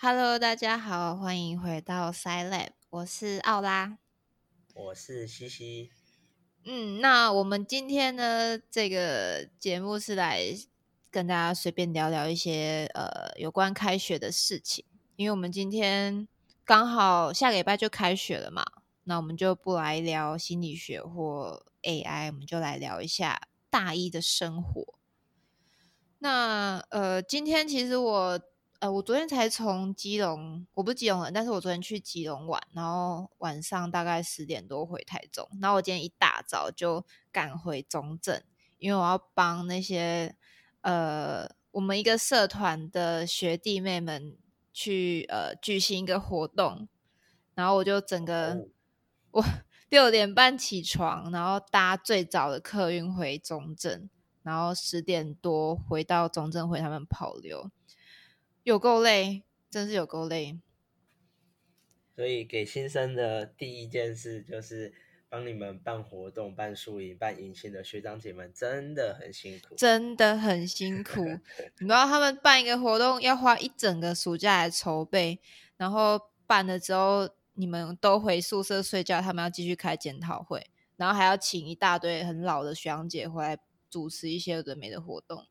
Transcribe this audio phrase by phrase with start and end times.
[0.00, 3.98] Hello，大家好，欢迎回到 Sci Lab，我是奥拉。
[4.72, 5.90] 我是西西，
[6.64, 10.54] 嗯，那我们今天呢，这个节目是来
[11.10, 14.84] 跟大家随便聊聊一些呃有关开学的事情，
[15.16, 16.28] 因为我们今天
[16.64, 18.64] 刚好下个礼拜就开学了嘛，
[19.02, 24.94] 那我们就不来聊心理学或 AI，我们就来聊一下大一的生活。
[26.20, 28.40] 那呃，今天其实我
[28.80, 38.40] 呃，我昨天才从基隆，我不是基隆人，但是我昨天去基隆玩，然后晚上大概十点多回台中，然后我今天一大早就赶回中正，
[38.78, 40.36] 因为我要帮那些
[40.82, 44.36] 呃我们一个社团的学弟妹们
[44.72, 46.88] 去呃举行一个活动，
[47.54, 48.68] 然后我就整个、哦。
[49.32, 49.44] 我
[49.90, 54.08] 六点半起床，然后搭最早的客运回中正，
[54.42, 57.70] 然后十点多回到中正回他们跑流，
[58.62, 60.58] 有够累，真是有够累。
[62.14, 64.92] 所以给新生的第一件事就是
[65.28, 69.74] 帮你们办活动、办宿营、办迎新的学长姐们真的很辛苦。
[69.76, 71.22] 真的很辛苦。
[71.78, 75.38] 你知道他们办一个活动要花一整个暑假来筹备，
[75.76, 85.46] 然后办了之后你们都回宿舍睡觉，他们要继续开检讨会，然后还要请一大堆很老的学长姐回来主持一些有的没的活动。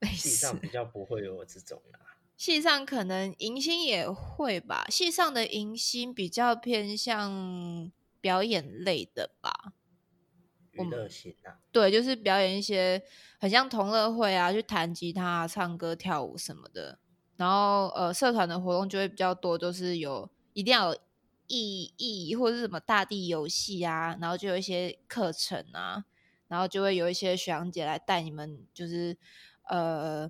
[0.00, 2.00] 累死系上比较不会有这种啦，
[2.36, 7.90] 系上可能迎新也会吧，系上的迎新比较偏向
[8.20, 9.72] 表演类的吧。
[10.72, 13.00] 娱乐型啊，对，就是表演一些
[13.38, 16.98] 很像同乐会啊，去弹吉他、啊、唱歌、跳舞什么的。
[17.36, 21.00] 然后呃，社团的活动就会比较多，就是有一定要有
[21.46, 26.04] 意义或者是什么大地游戏啊，然后就有一些课程啊，
[26.48, 29.16] 然后就会有一些学长姐来带你们，就是
[29.68, 30.28] 呃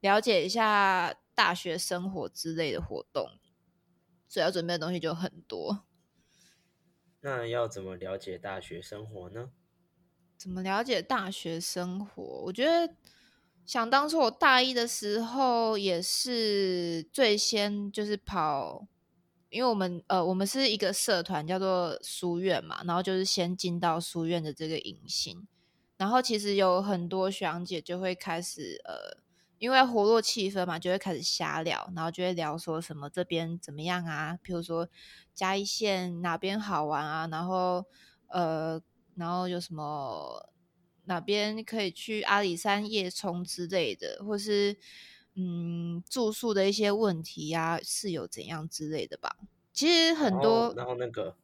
[0.00, 3.28] 了解一下大学生活之类的活动，
[4.26, 5.84] 所以要准备的东西就很多。
[7.20, 9.50] 那要怎么了解大学生活呢？
[10.36, 12.22] 怎么了解大学生活？
[12.46, 12.94] 我觉得
[13.64, 18.86] 想当初我大一的时候，也是最先就是跑，
[19.50, 25.48] 因为我们呃我们是一个社团叫做书院嘛，然后就是先进到书院的这个迎新，
[25.96, 29.18] 然后其实有很多学长姐就会开始呃，
[29.66, 34.88] 因为活络气氛嘛，就会开始瞎聊，然后就会聊说什么这边怎么样啊，比如说
[35.34, 37.84] 嘉义县哪边好玩啊，然后
[38.28, 38.80] 呃，
[39.16, 40.52] 然后有什么
[41.06, 44.76] 哪边可以去阿里山夜冲之类的，或是
[45.34, 49.36] 嗯住宿的一些问题呀、室友怎样之类的吧。
[49.72, 51.36] 其实很多然后那个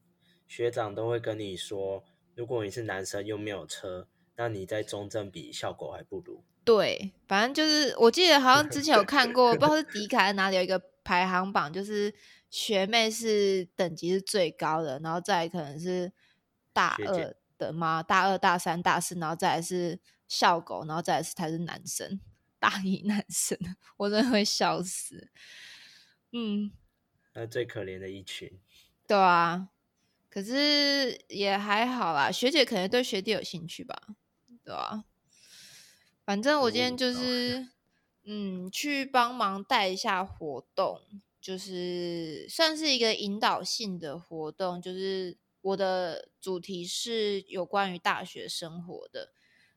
[0.46, 2.04] 学长都会跟你说，
[2.36, 4.06] 如果你是男生又没有车，
[4.36, 6.44] 那你在中正比效果还不如。
[6.64, 12.14] 对，反正就是我记得好像之前有看过， 不知道是迪卡哪里有一个排行榜，就是
[12.50, 16.12] 学妹是等级是最高的，然后再来可能是
[16.72, 18.02] 大二的吗？
[18.02, 22.20] 大二、大三、大四，然后再来是校狗，然后再来是才是男生，
[22.60, 23.58] 大一男生，
[23.96, 25.30] 我真的会笑死。
[26.30, 26.70] 嗯，
[27.34, 28.48] 那最可怜的一群，
[29.08, 29.68] 对啊，
[30.30, 33.96] 可是也还好啦，学姐可能对学弟有兴趣吧，
[34.64, 35.04] 对啊。
[36.24, 37.68] 反正我今天就哦是，
[38.24, 41.00] 嗯，去帮忙带一下活动，
[41.40, 49.32] 就是算是一个引导性的活动，就是我的主题是有关于大学生活的，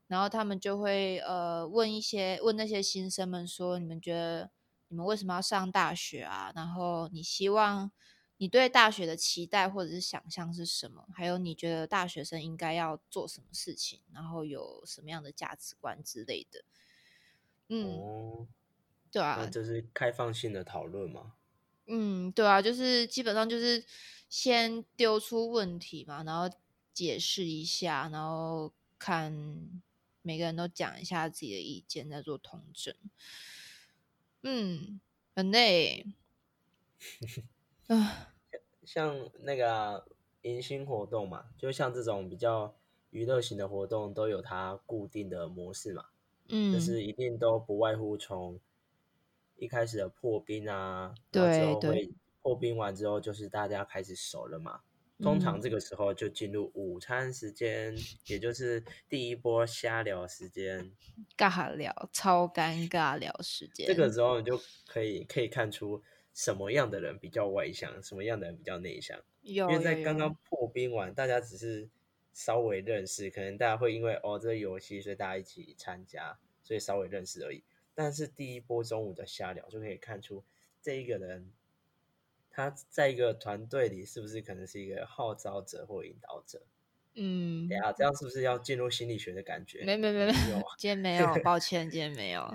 [0.06, 4.50] 然后他们就会呃问一些问那些新生们说，你们觉得
[4.88, 6.52] 你们为什么要上大学啊？
[6.54, 7.90] 然后你希望
[8.38, 11.06] 你对大学的期待或者是想象是什么？
[11.14, 14.00] 还有你觉得大学生应该要做什么事情？
[14.12, 16.64] 然后有什么样的价值观之类的？
[17.68, 18.46] 嗯，哦，
[19.10, 21.34] 对啊那，这是开放性的讨论嘛？
[21.86, 23.84] 嗯，对啊，就是基本上就是
[24.28, 26.54] 先丢出问题嘛，然后
[26.92, 29.32] 解释一下，然后看
[30.22, 32.94] 每个人都讲一下自己的意见，再做统整。
[34.42, 35.00] 嗯，
[35.34, 36.06] 很累。
[37.88, 38.34] 啊，
[38.84, 40.02] 像那个啊
[40.42, 42.74] 迎新活动嘛，就像这种比较
[43.10, 46.06] 娱乐型的活动，都有它固定的模式嘛，
[46.48, 48.58] 嗯，就是一定都不外乎从
[49.56, 52.12] 一开始的破冰啊，对对
[52.42, 54.80] 破冰完之后，就是大家开始熟了嘛。
[55.22, 57.96] 通常嗯这个时候就进入午餐时间，
[58.26, 60.92] 也就是第一波瞎聊时间。
[61.38, 63.86] 尬聊，超尴尬聊时间。
[63.86, 66.02] 这个时候你就可以可以看出
[66.36, 69.18] 什么样的人比较外向，什么样的人比较内向。
[69.40, 71.88] 有，因为在有有刚刚破冰完，大家只是
[72.34, 77.64] 稍微认识，可能大家会因为哦这个游戏，所以大家一起参加，所以稍微认识而已。
[77.94, 80.44] 但是第一波中午的瞎聊就可以看出
[80.82, 81.50] 这一个人
[82.50, 86.62] 他在一个团队里是不是可能是一个号召者或引导者？
[87.14, 89.82] 嗯，等下这样是不是要进入心理学的感觉？
[89.86, 90.32] 没没没没，
[90.76, 92.54] 今天没有，抱歉，今天没有。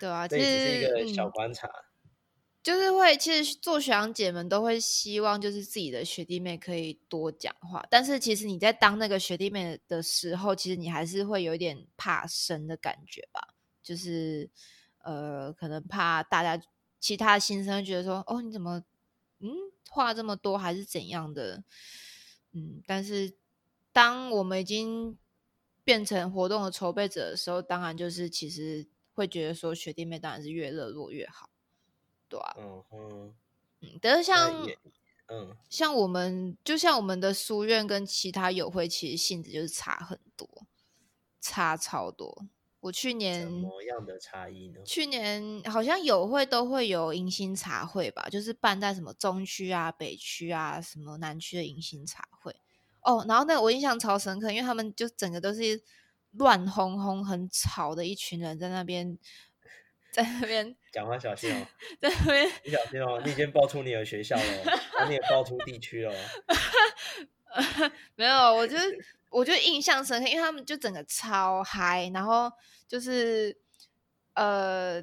[0.00, 1.70] 对啊， 这只是一个小观察。
[2.62, 7.84] 就是会，其实做学长姐们都会希望，就是自己的学弟妹可以多讲话。
[7.90, 13.54] 但是其实你在当那个学弟妹的时候，其实你还是会有一点怕生的感觉吧。
[13.82, 14.48] 就是
[14.98, 16.64] 呃，可能怕大家
[17.00, 18.84] 其他新生觉得说，哦，你怎么
[19.40, 19.50] 嗯
[19.90, 21.64] 话这么多，还是怎样的？
[22.52, 23.34] 嗯，但是
[23.92, 25.18] 当我们已经
[25.82, 31.50] 变成活动的筹备者的时候，当然就是其实会觉得说，学弟妹当然是越热络越好，
[32.32, 33.34] 对啊，嗯哼，
[33.82, 34.66] 嗯，但是像
[35.28, 40.48] 嗯像我们，就像我们的书院跟其他友会，其实性质就是差很多，
[41.40, 42.46] 差超多。
[42.80, 44.80] 我去年什么样的差异呢？
[44.84, 52.56] 去年好像友会都会有迎新茶会吧，就是办在什么中区啊、北区啊、什么南区的迎新茶会。
[53.02, 55.82] 哦，然后那个我印象超深刻，因为他们就整个都是
[56.32, 59.16] 乱哄哄、很吵的一群人在那边，
[60.12, 61.66] 在那边，讲话小心哦，
[62.00, 64.62] 在那边你小心哦，你已经报出你的学校了哦，
[64.98, 66.16] 然后你也报出地区了哦。
[68.14, 72.50] 没有，我就是 我就印象深刻，因为他们就整个超嗨，然后
[72.86, 73.56] 就是
[74.34, 75.02] 呃，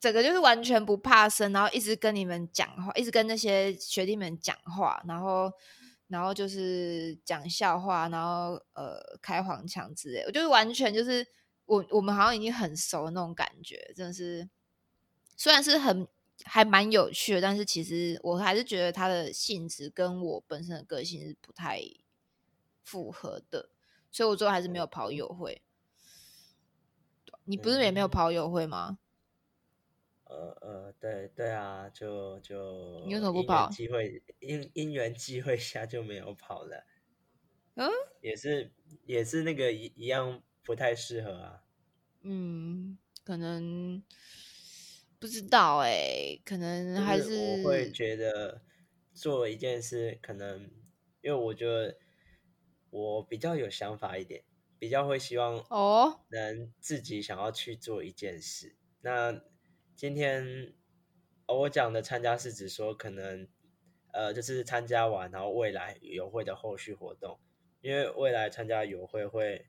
[0.00, 5.52] 整个就是完全不怕生，然后一直跟你们讲话，一直跟那些学弟们讲话，然后
[6.08, 11.26] 然后就是讲笑话，然后呃开黄腔之类，我就是完全就是
[11.66, 14.48] 我我们好像已经很熟的那种感觉，真的是
[15.36, 16.06] 虽然是很
[16.44, 21.80] 还蛮有趣的，但是其实我还是觉得他的性质跟我本身的个性是不太
[22.82, 23.70] 符合的，
[24.10, 25.62] 所以我最后还是没有跑友会。
[27.44, 28.10] 你不是也没有嗯。
[28.10, 28.98] 跑友会吗？
[30.24, 32.54] 呃呃，对对啊，就就
[33.04, 33.68] 你为什么不跑？
[33.68, 36.84] 机会因因缘机会下就没有跑了，
[37.76, 37.90] 嗯？
[38.20, 38.72] 也是
[39.04, 41.62] 也是那个一一样不太适合啊。
[42.22, 44.02] 嗯，可能
[45.20, 48.62] 不知道哎、可能还就是我会觉得
[49.14, 50.62] 做一件事，可能
[51.22, 51.96] 因为我觉得
[52.90, 54.42] 我比较有想法一点，
[54.76, 58.74] 比较会希望哦，能自己想要去做一件事。
[59.02, 59.40] 那
[59.94, 60.74] 今天、
[61.46, 63.46] 呃我讲的参加是指说，可能
[64.12, 67.38] 呃就是参加完，然后未来友会的后续活动，
[67.82, 69.68] 因为未来参加游会会。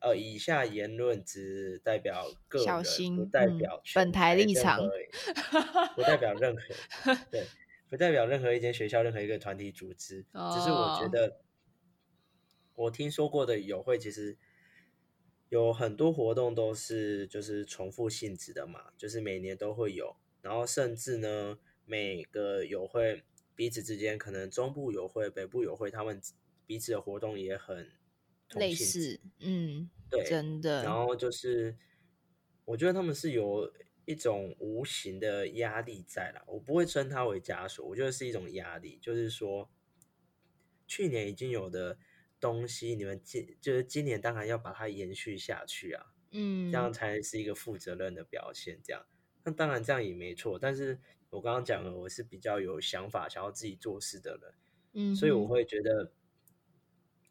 [0.00, 4.80] 呃，以下言论只代表个人，小心不代嗯表全本台立场
[5.94, 6.62] 不代表任何
[7.30, 7.46] 对，
[7.88, 10.22] 不代表任何一间学校、任何一个团体组织。
[10.22, 11.40] 只是我觉哦得，
[12.74, 14.36] 我听说过的友会其实
[15.48, 23.22] 有很多活动都是就是重复性质的嘛，就是每年都会有，然后甚至呢每个友会
[23.54, 26.20] 彼此之间可能中部友会、北部友会，他们
[26.66, 27.94] 彼此的活动也很同
[28.54, 31.76] 类似，嗯，对，真的，然后就是，
[32.64, 33.72] 我觉得他们是有
[34.04, 39.70] 一种无形的压力在啦，我不会称它为枷锁，我觉得是一种压力，就是说，
[40.86, 41.98] 去年已经有的
[42.38, 48.78] 东西，你们今就是今年当然要把它延续下去啊，嗯，这样才是一个负责任的表现。
[48.84, 49.04] 这样，
[49.44, 51.00] 那当然这样也没错，但是
[51.30, 54.54] 我刚刚讲了，我是比较有想法、想要自己做事的人，
[54.92, 56.12] 嗯所以我会觉得，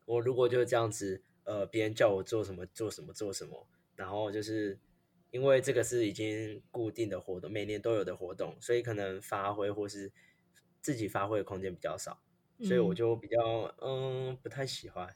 [0.06, 4.80] 我如果就是这样子，呃，别人叫我做什么做什么做什么，然后就是
[5.32, 10.12] 因为这个是已经固定的活动，每年都有的活动，所以可能发挥或是
[10.82, 12.22] 自己发挥的空间比较少，
[12.62, 15.16] 所以我嗯就比较嗯不太喜欢，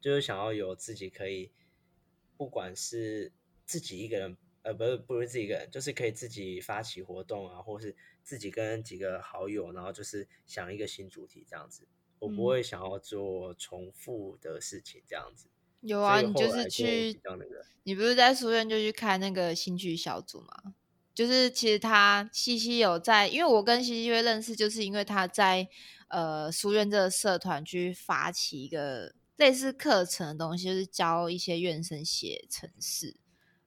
[0.00, 1.52] 就是想要有自己可以，
[2.36, 3.32] 不管是
[3.64, 4.36] 自己一个人。
[4.62, 7.94] 呃，不是，不是自己一个人，就是可以自己发起活动啊，或是
[8.24, 11.86] 自己跟几个好友，然后就是想一个新主题这样子。
[12.18, 15.46] 我不嗯会想要做重复的事情这样子。
[15.80, 17.20] 有啊，你就是去
[17.84, 20.74] 你不是在书院就去开那个兴趣小组吗？
[21.14, 25.66] 就是其实他西西有在，因为我跟西西会认识，就是因为他在
[26.08, 33.16] 呃书院这个社团去发起一个类似课程的东西，就是教一些院生写程式。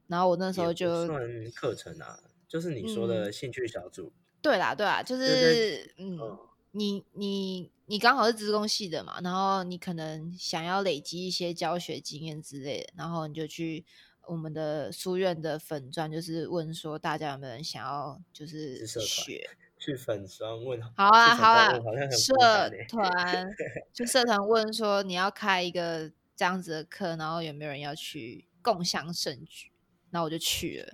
[0.07, 1.19] 然后我那时候就算
[1.55, 4.11] 课程啊，就是你说的兴趣小组。
[4.41, 6.39] 对啦，对啦，就对是嗯，嗯
[6.71, 13.83] 你你你刚好是职工系的嘛，然后你可能想要累积一些教学经验之类的，然后你就去
[14.27, 19.49] 我们的书院的粉专，就是问说大家有没有人想要就是学。
[19.79, 21.71] 去粉霜问，好啊，好啊
[22.11, 22.35] 社
[22.89, 23.49] 团
[23.91, 29.71] 就社团问说你要开一个这样子的课，然后有没有人要去共享盛举？
[30.11, 30.91] 然后我就去了。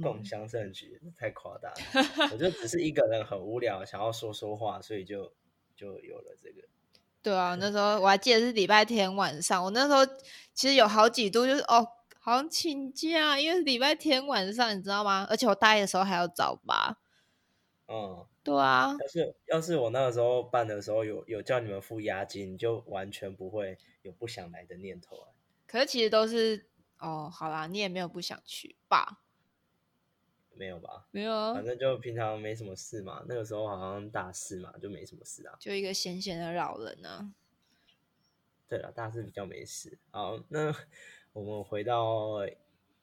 [0.00, 2.30] 共享盛举，太夸大了。
[2.32, 5.32] 我就只是一个人很无聊，想要说说话，所以就
[5.76, 6.62] 就有了这个。
[7.22, 10.04] 对啊， 那时候我还记得是礼拜天晚上，我那时候
[10.54, 11.86] 其实有好几度就是哦，
[12.18, 15.26] 好像请假，因为礼拜天晚上，你知道吗？
[15.30, 16.98] 而且我大一的时候还要早八。
[17.88, 18.96] 嗯，对啊。
[19.00, 25.28] 要是要是我那个时候办的时候有有叫你们付押金，就完全不会有不想来的念头啊。
[25.66, 26.66] 可是其实都是
[26.98, 29.20] 哦，好啦，你也没有不想去吧？
[30.54, 31.06] 没有吧？
[31.10, 33.24] 没有啊，反正就平常没什么事嘛。
[33.28, 35.56] 那个时候好像大四嘛，就没什么事啊。
[35.58, 37.34] 就一个闲闲的老人呢。
[38.68, 39.98] 对了，大四比较没事。
[40.10, 40.74] 好，那
[41.32, 42.40] 我们回到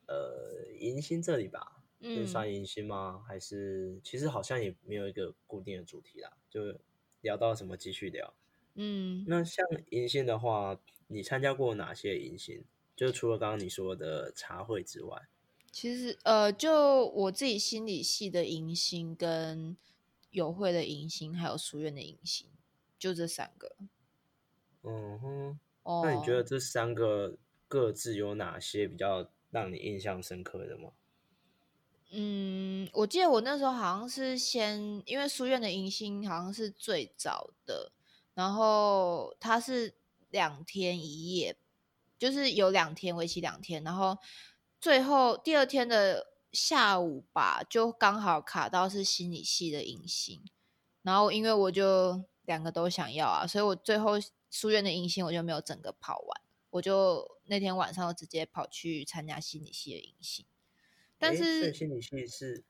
[0.08, 1.84] 呃迎新这里吧。
[2.02, 3.24] 嗯，算迎新吗？
[3.28, 6.80] 还是其实好像也没有一个固定的主题啦，就
[7.22, 8.34] 聊到什么继续聊。
[8.76, 12.64] 嗯，那像迎新的话，你参加过哪些迎新？
[12.96, 15.28] 就除了刚刚你说的茶会之外。
[15.72, 19.78] 其实，呃，就我自己心理系的迎新、跟
[20.32, 22.48] 友会的迎新，还有书院的迎新，
[22.98, 23.76] 就这三个。
[24.84, 25.60] 嗯哼，
[26.04, 30.92] 那你觉得这三个各自有哪些比较让你印象深刻的吗？
[32.12, 37.92] 嗯，我记得我那时候好像是先，因为书院的迎新好像是最早的，
[38.34, 39.94] 然后它是
[40.32, 41.56] 两天一夜，
[42.18, 44.18] 就是有两天，为期两天，然后。
[44.80, 50.42] 最后第二天的下午吧，就刚好卡到是心理系的迎新，
[51.02, 54.14] 然后因为我就两个都想要啊，所以我最后
[54.50, 60.46] 书院的迎新我就没有整个跑完，我就那天晚上直接跑去参加心理系的迎新。
[61.18, 62.64] 但是心理系是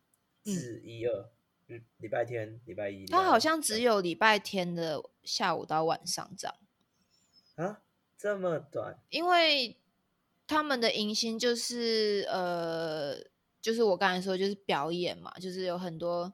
[0.43, 1.29] 四一二，
[1.67, 6.57] 嗯，礼拜天、礼拜一，他好像只有礼拜天的下午到晚上这样。
[7.55, 7.83] 啊，
[8.17, 8.99] 这么短？
[9.09, 9.77] 因为。
[10.49, 13.15] 他们的迎新就是呃，
[13.61, 16.33] 就是我刚才说，就是表演嘛，就是有很多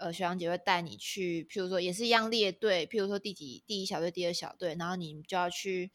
[0.00, 5.92] 呃学长姐会带你去，譬如说也是一样列队，譬如说第几第一小队、第二小队，然后你就要去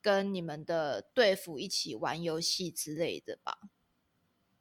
[0.00, 3.58] 跟你们的队服一起玩游戏之类的吧，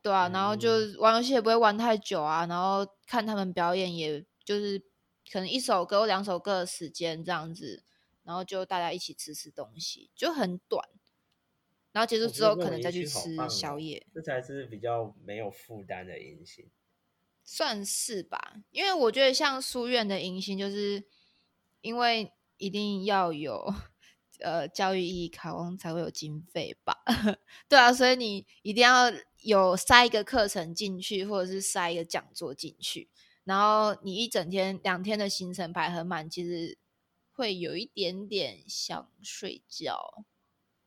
[0.02, 4.80] 对啊，然后就玩游戏也不会玩太久啊，然后看他们表演，也就是
[5.32, 7.84] 可能一首歌或两首歌的时间这样子，
[8.24, 10.84] 然后就大家一起吃吃东西，就很短。
[11.98, 16.70] 然后结束之后，可能再去吃宵夜，这才是比较没有负担的迎新，
[17.44, 18.58] 算是吧。
[18.70, 21.04] 因为我觉得像书院的迎新，就是
[21.82, 23.74] 因为一定要有
[24.42, 27.04] 呃教育意义考公才会有经费吧？
[27.68, 29.12] 对啊，所以你一定要
[29.42, 33.10] 有塞一个课程进去，或者是塞一个讲座进去，
[33.44, 36.78] 然后你一整天两天的行程排很满，其实
[37.32, 40.24] 会有一点点想睡觉，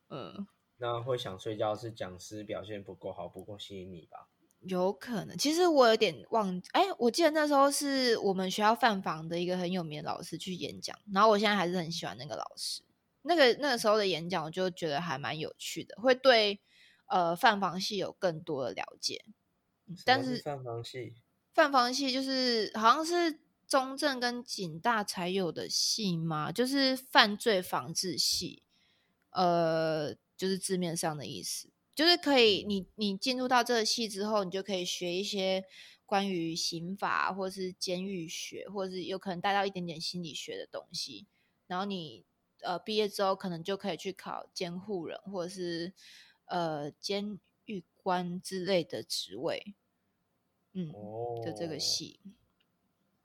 [0.09, 0.47] 嗯。
[0.81, 4.29] 那会想睡觉是讲师表现不够好，不够吸引你吧？
[4.61, 5.37] 有可能。
[5.37, 12.83] 其实我有点忘，哎，我记得那时候是我们学校饭房的一个很有名的老师去演讲，然后我现在还是很喜欢那个老师。
[13.23, 16.61] 那个那个时候的演讲，我就觉得还蛮有趣的，会对
[17.07, 19.25] 呃饭房系有更多的了解。
[20.07, 21.15] 但是饭房系，
[21.53, 26.51] 饭房系就是好像是中正跟警大才有的系吗？
[26.51, 28.63] 就是犯罪防治系，
[29.33, 30.17] 呃。
[30.41, 35.67] 就是字面上的意思，就是可以，你你进入到这个系之后，你就可以学一些
[36.07, 41.27] 关于刑法，或是监狱学，或者是有可能带到一点点心理学的东西。
[41.67, 42.25] 然后你
[42.63, 45.93] 呃毕业之后，可能就可以去考监护人，或者是
[46.47, 49.75] 呃监狱官之类的职位。
[50.73, 52.19] 嗯，哦的这个系。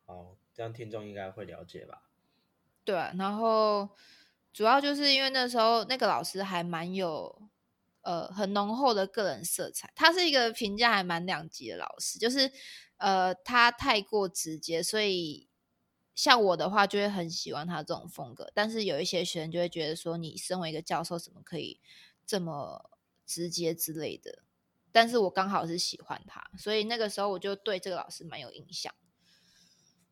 [0.05, 2.09] 好，这样听众应该会了解吧？
[2.83, 3.91] 对，然后。
[4.55, 7.41] 主要就是因为那时候那个老师还蛮有
[8.03, 12.49] 呃很浓厚的个人色彩，他是一个评价还蛮两极的老师，就是
[12.95, 15.49] 呃他太过直接，所以
[16.13, 21.81] 像我的话就会很喜欢他这种风格，但是有一些学生就会觉得说你身为一个教授怎么可以
[22.25, 22.89] 这么
[23.25, 24.43] 直接之类的，
[24.93, 28.95] 但是我刚好是喜欢他，所以那个时候我就对这个老师蛮有印象。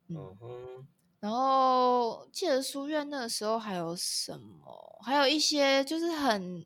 [0.10, 0.88] 嗯哼。
[1.22, 1.93] 然后
[2.34, 5.00] 记得书院那个时候还有什么？
[5.06, 6.66] 还有一些就是很，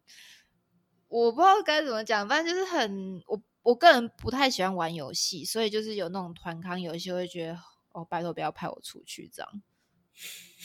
[1.10, 7.60] 我不知道该怎么讲，反正就是很我我个人不太喜欢玩游戏，所以就是有那种团康游戏，会觉得
[7.92, 9.62] 哦，拜托不要派我出去这样。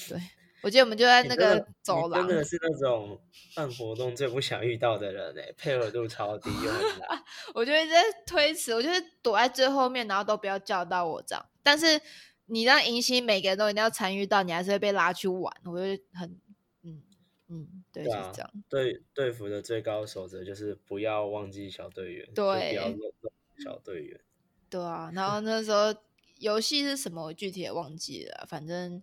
[0.08, 0.20] 对，
[0.62, 3.20] 我记得我们就在那个走廊，真的是那种
[3.56, 7.24] 办活动最不想遇到的人哎，配合度超低又很难。
[7.54, 12.00] 我就一直在推辞，我就是躲在最后面，然后都不要叫到我这样，但是。
[12.46, 16.40] 你让迎新每个人都一定要参与到，你还是会被拉去玩，我觉得很，
[16.82, 17.02] 嗯
[17.48, 18.50] 嗯，对，就是这样。
[18.68, 24.20] 对队服的最高守则就是不要忘记小队员，对，不要漏小队员。
[24.68, 25.94] 对啊，然后 那时候
[26.38, 29.02] 游戏是什么，我具体也忘记了，反正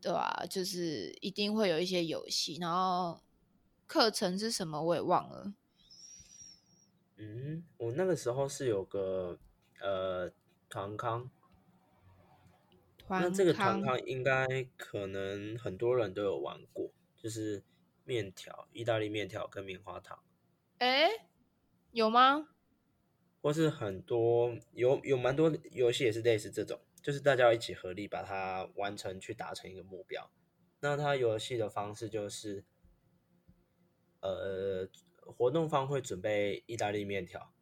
[0.00, 3.20] 对啊，就是一定会有一些游戏，然后
[3.86, 5.52] 课程是什么我也忘了。
[7.18, 9.38] 嗯，我那个时候是有个
[9.80, 10.30] 呃
[10.68, 11.30] 团康，
[13.08, 14.46] 那这个团康应该
[14.76, 17.62] 可能很多人都有玩过，就是
[18.04, 20.22] 面条，意大利面条跟棉花糖。
[20.78, 21.08] 哎，
[21.92, 22.48] 有吗？
[23.40, 30.30] 或是很多有有蛮多游戏也是类似这种，就是大家一起合力把它完成，去达成一个目标。
[30.80, 32.64] 那它游戏的方式就是，
[34.20, 34.88] 呃。
[35.28, 37.52] 活动方会准备意大利面条，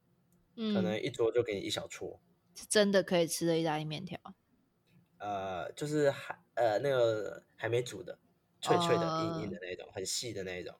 [0.55, 2.21] 可能一桌就给你一小撮，
[2.55, 4.21] 是真的可以吃的意大利面条。
[5.25, 8.19] 呃，就是还呃那个还没煮的，
[8.61, 10.77] 脆脆的、硬硬的那种，很细的那种。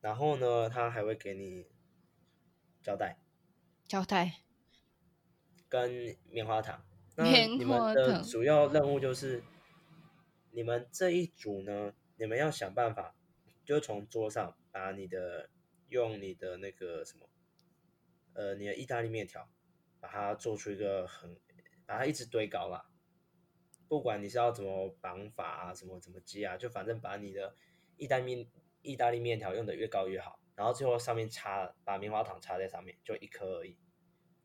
[0.00, 1.66] 然后呢，他还会给你
[2.80, 3.18] 胶带，
[3.88, 4.42] 胶带
[5.68, 6.84] 跟棉花糖。
[7.16, 9.42] 那你们的主要任务就是，
[10.52, 13.16] 你们这一组呢，你们要想办法，
[13.64, 15.50] 就从桌上把你的。
[15.88, 17.28] 用你的那个什么，
[18.32, 19.48] 呃，你的意大利面条，
[20.00, 21.36] 把它做出一个很，
[21.86, 22.90] 把它一直堆高啦。
[23.88, 27.54] 不管你是要怎么绑法啊，什么怎么接啊，就反正把你的
[27.96, 28.46] 意大利面
[28.82, 30.40] 意大利面条用的越高越好。
[30.54, 33.76] 然后最后上面插把棉花糖插在上面，就一颗而已。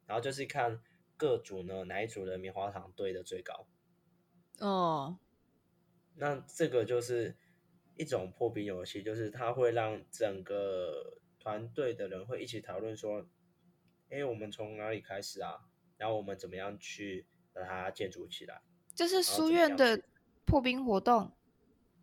[0.06, 0.82] 然后就是看
[1.18, 3.68] 各组呢哪一组的棉花糖堆的最高。
[4.60, 5.20] 哦，
[6.16, 7.36] 那这个就是
[7.96, 11.18] 一种破冰游戏，就是它会让整个。
[11.44, 13.28] 团队的人会一起讨论说
[14.12, 15.58] ：“哎，我们从哪里开始啊？
[15.98, 18.62] 然后我们怎么样去把它建筑起来？”
[18.96, 20.02] 这是书院的
[20.46, 21.32] 破冰活动。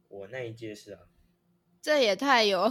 [0.08, 1.00] 我那一届是啊。
[1.80, 2.70] 这也太有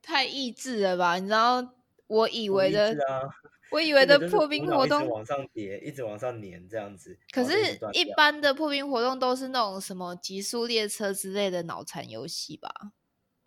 [0.00, 1.16] 太意志了吧？
[1.18, 1.74] 你知道，
[2.06, 2.96] 我以为的，
[3.70, 7.18] 我以为的破冰活动往上叠，一直往上粘这样子。
[7.32, 12.92] 可是，一般的破冰活动都是那种什么极速列车之类的脑残游戏吧？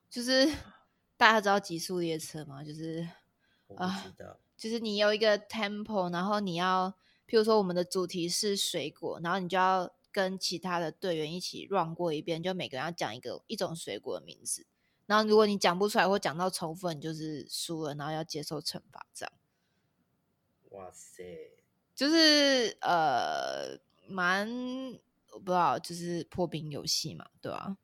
[0.09, 0.49] 就是。
[1.19, 2.63] 大家知道极速列车吗？
[2.63, 3.09] 就是
[3.75, 4.05] 啊，
[4.55, 6.91] 就是你有一个 temple，然后你要，
[7.27, 14.65] 譬如说我们的主题是水果，然后你就要跟其他的队员一起 run 过一遍，就每个人要讲一个一种水果的名字，
[15.05, 19.33] 然后如果你讲不出来或讲到重复，你就是输了，然后要接受惩罚这样。
[20.71, 21.51] 哇塞，
[21.93, 23.77] 就是呃，
[24.07, 24.49] 蛮
[25.33, 27.77] 我不知道，就是破冰游戏嘛，对吧？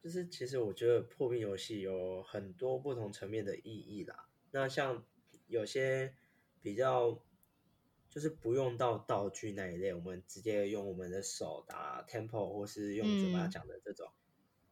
[0.00, 4.28] 就是其实我觉得破冰游戏有很多不同层面的意义啦。
[4.52, 5.04] 那像
[5.48, 6.14] 有些
[6.62, 7.18] 比较
[8.10, 14.10] 就是不用到道具那一类，我们直接用我们的手打 tempo 或是用嘴巴讲的这种，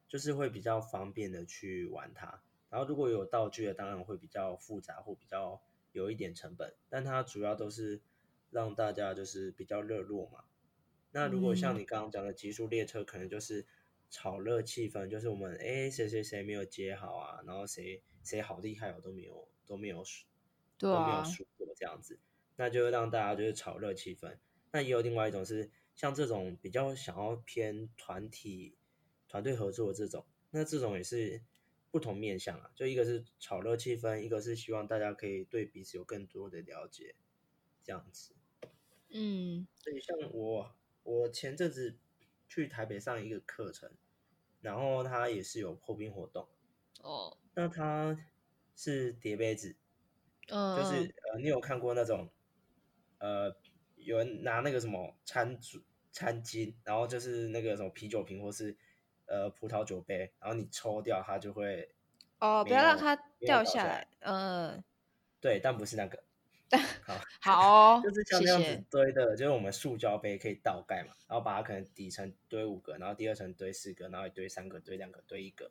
[0.08, 2.42] 就是会比较方便的去玩它。
[2.70, 5.60] 然后如果有道具的，当然会比较复杂或比较
[5.92, 8.00] 有一点成本，但它主要都是
[8.50, 10.44] 让大家就是比较热络嘛。
[11.12, 13.66] 那如果像你刚刚讲的极速列车，可能就是。
[14.08, 20.24] 炒热气氛，就是我们哎谁谁谁没有接好啊，然后谁谁好厉害哦都没有都没有输，
[20.78, 22.16] 都没有输过这样子，
[22.56, 24.38] 那就让大家就是炒热气氛。
[24.72, 28.76] 那也有另外一种是像这种比较想要偏团体
[29.28, 31.42] 团队合作的这种，那这种也是
[31.90, 37.14] 不同面向啊，就一个是炒热气氛，一个是希望大家可以对彼此有更多的了解，
[37.82, 38.34] 这样子。
[39.10, 41.98] 嗯，所以像我我前阵子。
[42.48, 43.90] 去台北上一个课程，
[44.60, 46.46] 然后他也是有破冰活动
[47.00, 47.36] 哦。
[47.54, 48.16] 那他
[48.76, 49.74] 是叠杯子，
[50.46, 52.30] 嗯，就是呃，你有看过那种
[53.18, 53.56] 呃，
[53.96, 55.80] 有人拿那个什么餐桌
[56.12, 58.76] 餐巾，然后就是那个什么啤酒瓶或是
[59.26, 61.94] 呃葡萄酒杯，然后你抽掉它就会
[62.38, 64.82] 哦，不要让它掉下来，嗯，
[65.40, 66.22] 对，但不是那个。
[67.06, 75.70] 好，好，就是像这样子堆的，就是我们塑胶杯可以倒盖嘛，然后把它可能底层堆五个，然后第二层堆四个，然后堆三个，堆两个，堆一个，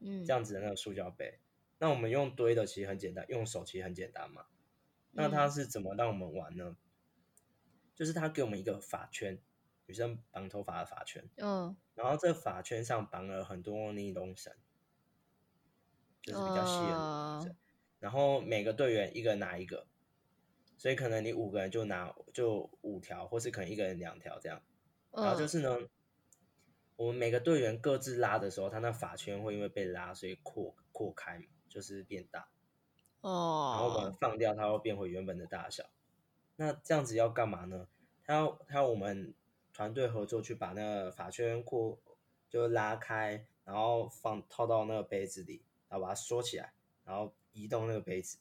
[0.00, 1.38] 嗯，这样子的那个塑胶杯。
[1.78, 4.44] 那我们用堆的其实很简单，用手其实很简单嘛。
[5.12, 6.76] 那它是怎么让我们玩呢？
[7.94, 9.38] 就是他给我们一个发圈，
[9.86, 14.52] 女生绑头发的发圈，嗯，然后这发圈上绑了很多尼龙绳，
[16.22, 16.80] 就是比较细
[17.48, 17.56] 的，
[18.00, 19.86] 然后每个队员一个拿一个。
[20.76, 24.60] 所以可能你五个人就拿就五条，或是可能一个人两条这样。
[25.12, 25.78] 然后就是呢，
[26.96, 32.48] 我们每个队员各自拉的时候，他那发圈会因为被拉，所以扩扩开嘛，就是变大。
[33.20, 33.76] 哦。
[33.78, 35.84] 然后我们放掉，它会变回原本的大小。
[36.56, 37.86] 那这样子要干嘛呢？
[38.24, 39.34] 他要他要我们
[39.72, 41.98] 团队合作去把那个法圈扩
[42.48, 46.72] 就拉开，然后放套到那个杯子里，然后把它缩起来，
[47.04, 48.38] 然后移动那个杯子。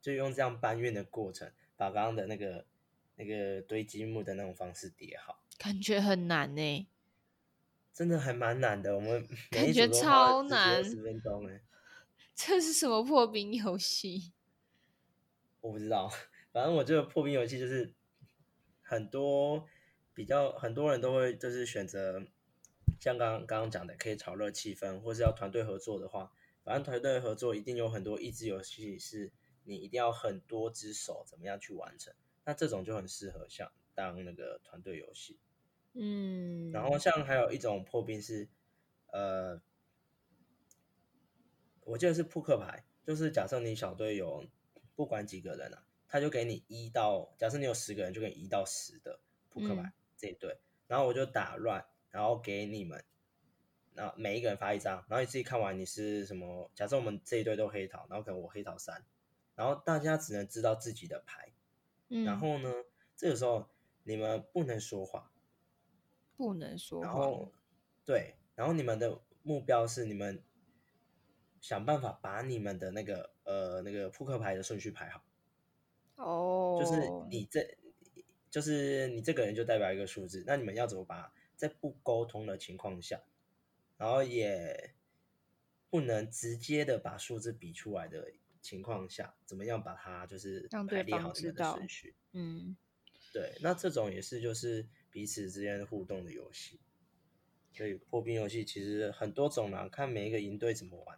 [0.00, 2.66] 就用这样搬运的过程，把刚刚的那个
[3.16, 6.86] 那个堆积木的那种方式叠好，感觉很难呢。
[7.92, 8.94] 真的还蛮难的。
[8.96, 11.60] 我们 感觉超难，十分钟哎。
[12.34, 14.32] 这是什么破冰游戏？
[15.60, 16.12] 我不知道，
[16.54, 17.92] 反正我这个破冰游戏就是
[18.80, 19.66] 很多
[20.14, 22.24] 比较很多人都会就是选择
[23.00, 26.30] 像刚刚刚刚讲的，可以炒热气氛，或是要团队合作的话，
[26.62, 29.32] 反正团队合作一定有很多益智游戏，是
[29.64, 32.14] 你一定要很多只手怎么样去完成。
[32.44, 35.40] 那这种就很适合像当那个团队游戏。
[35.94, 38.48] 嗯，然后像还有一种破冰是，
[39.08, 39.60] 呃，
[41.84, 44.44] 我记得是扑克牌，就是假设你小队有
[44.94, 45.83] 不管几个人啊，
[46.14, 49.18] 他就给你一到，假设你有十个人，就给你一到十的
[49.50, 53.04] 扑克牌这一对，然后我就打乱，然后给你们，
[53.94, 59.04] 然后每一个人发一张，然后你自己看完你是什么，假设我们这一队都黑桃，然后可能我黑桃三，
[59.56, 61.52] 然后大家只能知道自己的牌，
[62.06, 62.72] 然后呢，
[63.16, 63.68] 这个时候
[64.04, 65.32] 你们不能说话。
[66.36, 67.02] 不能说。
[67.02, 67.50] 然后，
[68.04, 70.40] 对，然后你们的目标是你们
[71.60, 75.23] 想办法把你们的那个呃那个扑克牌的顺序排好。
[76.16, 76.78] 哦。
[76.80, 77.76] 就是你这，
[78.50, 83.22] 就是你这个人就代表一个数字，那你们要怎么把在不沟通的情况下，
[83.96, 84.94] 然后也
[85.90, 92.14] 不能直接的把数字比出来的情况下，怎么样把它就是排列好你们的顺序？
[92.32, 92.76] 嗯，
[93.32, 94.86] 对，那这种也是就是。
[95.14, 96.80] 彼此之间互动的游戏，
[97.72, 101.16] 所以破冰游戏其实很多种啦，看每一个营队怎么玩。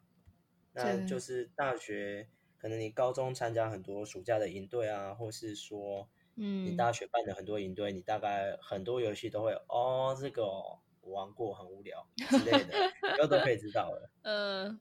[0.74, 2.28] 那就是大学，
[2.66, 12.74] 可能你高中参加很多暑假的营队啊，或是说，嗯，你大学办的很多营队，你大概很多游戏都会哦，这个我玩过很无聊 之类的，
[13.16, 14.10] 以后都可以知道了。
[14.26, 14.80] 嗯，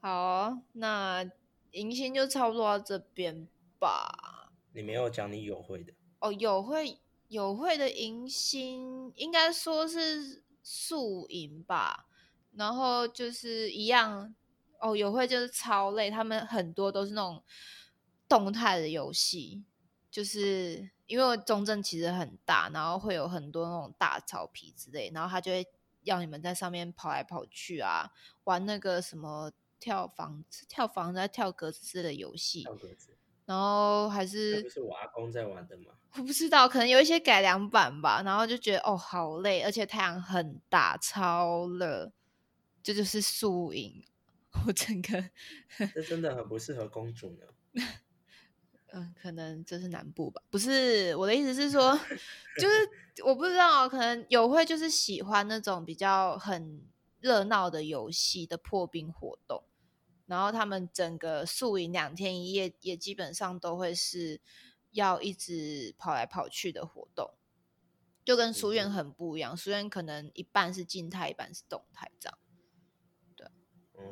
[0.00, 1.30] 好，那
[1.72, 3.46] 迎新就差不多到这边
[3.78, 4.50] 吧。
[4.72, 6.98] 你没有讲你有会的哦，有会。
[7.28, 12.06] 有会的迎新应该说是宿营吧，
[12.54, 14.34] 然后就是一样
[14.80, 14.96] 哦。
[14.96, 17.42] 友会就是超累，他们很多都是那种
[18.28, 19.64] 动态的游戏，
[20.10, 25.66] 就是因为中正其实很大，然后会有很多那种大草皮之类，然后他就会
[26.02, 28.10] 要你们在上面跑来跑去啊，
[28.44, 32.62] 玩那个什么跳房子、跳房子、跳格子的游戏。
[32.62, 33.16] 跳格子。
[33.46, 35.94] 然后还是不是我阿公在玩的吗？
[36.16, 38.20] 我不知道，可能有一些改良版吧。
[38.22, 42.12] 然后就觉得哦，好累，而且太阳很大，超热。
[42.82, 44.04] 这就是宿营，
[44.66, 45.30] 我整个
[45.94, 47.84] 这真的很不适合公主呢。
[48.92, 50.42] 嗯，可能这是南部吧？
[50.48, 51.94] 不是，我的意思是说，
[52.58, 52.88] 就是
[53.22, 56.82] 我不知道，可能有会就是喜欢那种比较很
[57.20, 59.62] 热闹的游戏的破冰活动。
[60.24, 64.40] 然后他们整个宿营两天一夜，也基本上都会是
[64.92, 67.34] 要一直跑来跑去的活动，
[68.24, 69.56] 就跟书院很不一样。
[69.56, 72.38] 书院可能一半是静态，一半是动态，这样。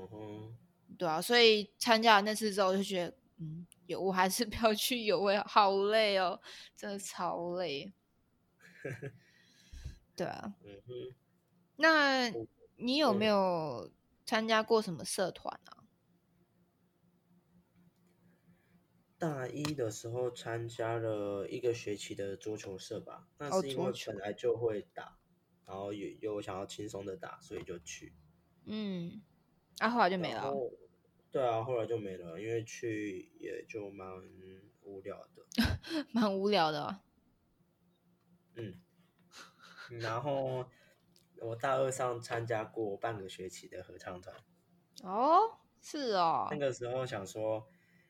[0.08, 0.56] 哼，
[0.98, 1.20] 对啊。
[1.20, 6.40] 所以参加了那次之后，就觉得，嗯，有我还是 不要去有味，好累哦，
[6.76, 7.92] 真的超累。
[10.16, 11.14] 对啊，嗯哼。
[11.76, 12.30] 那
[12.76, 13.92] 你有没有
[14.24, 15.84] 参加过什么社团啊？
[19.18, 25.18] 大一的时候参加了一个学期的桌球社吧，那是因为本来就会打，
[25.66, 28.14] 然后有有想要轻松的打，所以就去。
[28.64, 29.22] 嗯，
[29.78, 30.52] 啊，后来就没了。
[31.30, 34.08] 对啊，后来就没了，因为去也就蛮
[34.82, 35.46] 无聊的。
[36.12, 37.00] 蛮无聊的。
[38.54, 38.80] 嗯。
[40.00, 40.68] 然后
[41.40, 44.34] 我大二上参加过半个学期的合唱团。
[45.02, 46.48] 哦，是哦。
[46.50, 47.68] 那个时候想说。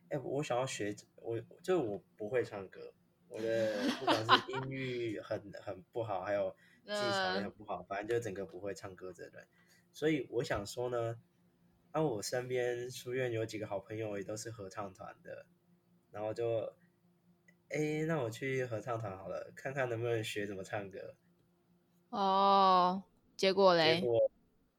[0.08, 2.94] 哎，我想要学，我就我不会唱歌，
[3.26, 9.48] 我的不管是音域很很不好，还有技巧也很不好，反正就整个不会唱歌的人。
[9.92, 11.18] 所以我想说呢，
[11.96, 15.46] 啊，我身边书院有几个好朋友也都是合唱团的，
[16.10, 16.76] 然后就，
[17.70, 21.14] 哎，那我去合唱团好了，看看能不能学怎么唱歌。
[22.10, 23.02] 哦，
[23.34, 23.98] 结果嘞？
[23.98, 24.30] 结果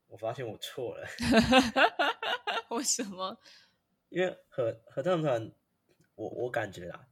[0.10, 1.08] 我发现我错了。
[2.70, 3.40] 为什么？
[4.10, 5.52] 因为合合唱团，
[6.14, 7.08] 我我感觉啦，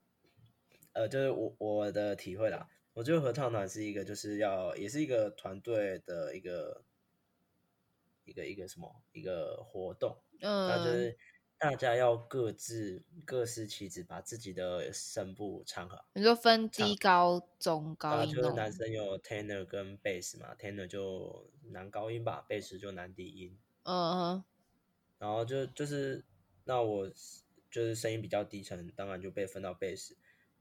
[0.94, 6.84] 呃，就是我我的体会啦，我觉得合唱团是一个就是要也是一个团队的一个
[8.26, 11.18] 一个一个什么一个活动，嗯，那就是
[11.58, 16.06] 大家要各自各司其职，把自己的声部唱好。
[16.14, 24.44] 你说分低高中高音，就是男生有 tenor 跟 bass 嘛，tenor 就男高音吧，bass 就男低音，嗯嗯，
[25.18, 26.26] 然后就就是。
[26.68, 27.08] 那我
[27.70, 30.14] 就是声音比较低沉，当然就被分到 bass。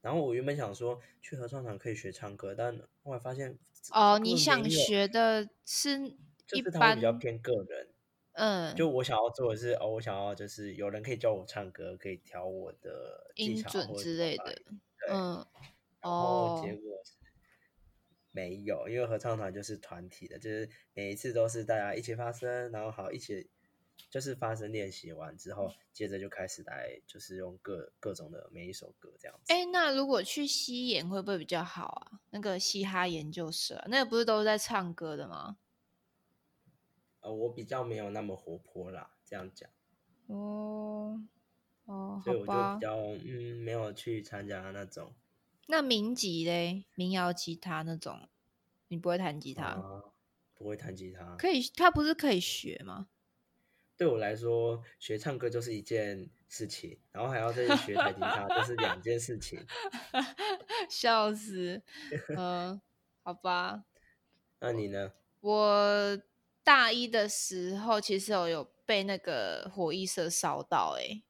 [0.03, 3.59] 然后我原本想说去合唱团可以学唱歌，但后来发现
[3.91, 7.89] 哦，你想学的是一就是他会比较，偏个人。
[8.37, 14.65] 嗯，就我想要做的是，哦，我想要就是有人可以教我唱歌，可以调我的技音巧准之类的，对，
[15.09, 15.47] 嗯，
[16.01, 17.13] 然后结哦，果是
[18.33, 23.49] 没有，因为合唱团就是团体的，就是每一次都是大家一起发声，然后好一起
[24.11, 29.53] 就是发声练习完之后，接着就开始来就是用各各种的每一首歌这样子。
[29.53, 32.19] 哎，那如果去西演会不会比较好啊？
[32.31, 35.59] 那个嘻哈研究社啊，那个不是都是在唱歌的吗？
[37.25, 39.71] 呃，我比较没有那么活泼啦，这样讲，
[40.27, 41.19] 哦，
[41.87, 42.81] 哦，所以我就比。
[42.81, 45.15] 较嗯没有去参加那种
[45.67, 48.29] 那民级嘞，民谣吉他那种，
[48.89, 49.65] 你不会弹吉他？
[49.65, 50.05] 啊，
[50.55, 51.35] 不会弹吉他。
[51.37, 53.09] 可以，他不是可以学吗？
[53.97, 59.65] 对我来说，学唱歌就是一件事情，然后还要再去学弹吉他，这是两件事情。
[60.91, 61.83] 笑死，
[62.37, 62.79] 嗯，
[63.23, 63.85] 好吧。
[64.61, 65.13] 那你呢？
[65.41, 66.19] 我
[66.65, 71.23] 大一的时候其实我有被那个火翼社烧到、欸，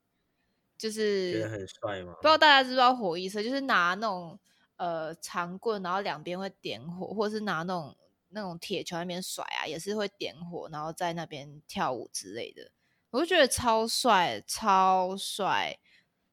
[0.78, 4.38] 就是觉得很帅吗不知道大家知不知道火翼社，就是拿那种
[4.76, 7.96] 呃长棍，然后两边会点火，或者是拿那种
[8.28, 12.70] 那种铁球那边甩啊，也是会点火，然后在那边跳舞之类的。
[13.10, 15.78] 我就觉得超帅，超帅，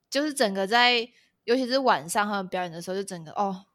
[0.10, 1.08] 就是整个在，
[1.44, 3.66] 尤其是晚上他们表演的时候，就整个哦，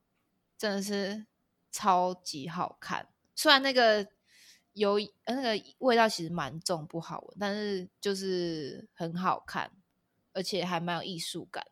[0.58, 1.26] 真的是
[1.70, 3.08] 超级好看。
[3.36, 4.08] 虽然那个
[4.76, 9.72] 油呃那个味道其实蛮重，不好闻，但是就是很好看，
[10.32, 11.66] 而且还蛮有艺术感。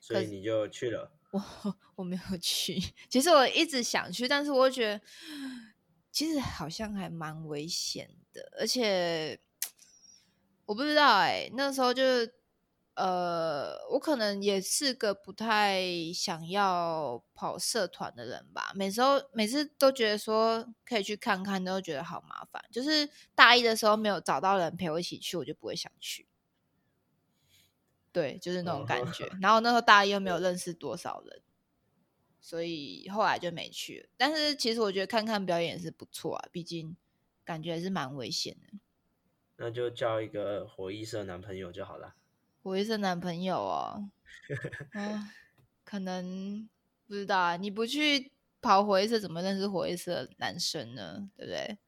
[0.00, 1.12] 所以你就去了。
[1.30, 1.42] 我
[1.96, 5.00] 我没有去，其实我一直想去，但是我觉得
[6.10, 9.38] 其实好像还蛮危险的，而且
[10.66, 12.34] 我不知道哎、那时候就是
[12.96, 15.82] 呃，我可能也是个不太
[16.14, 18.72] 想要跑社团的人吧。
[18.74, 22.64] 每时候每次都觉得说可以去看看，都觉得好麻烦。
[22.72, 26.26] 就是大一的时候没有找到人陪我一起去，我就不会想去。
[28.12, 29.30] 对，就是那种感觉。
[29.42, 31.42] 然后那时候大一又没有认识多少人，
[32.40, 34.08] 所以后来就没去了。
[34.16, 36.96] 但是其实我觉得看看表演也是不错啊，毕竟
[37.44, 38.78] 感觉还是蛮危险的。
[39.58, 42.14] 那就交一个火医社男朋友就好了。
[42.66, 44.10] 我也是男朋友哦，
[44.92, 45.32] 啊，
[45.84, 46.68] 可能
[47.06, 47.56] 不知道啊。
[47.56, 51.30] 你不去跑火一社，怎么认识火一社的男生呢？
[51.36, 51.78] 对不对？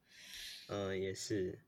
[0.69, 1.59] 嗯，也是。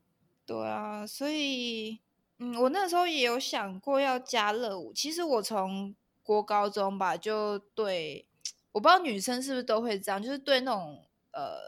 [0.46, 1.98] 对啊，所以，
[2.38, 4.92] 嗯，我那时候也有想过要加热舞。
[4.92, 5.92] 其实我从
[6.22, 8.24] 国高中吧，就对，
[8.70, 11.58] 我不知道女生是不是都会这样，就是对那种呃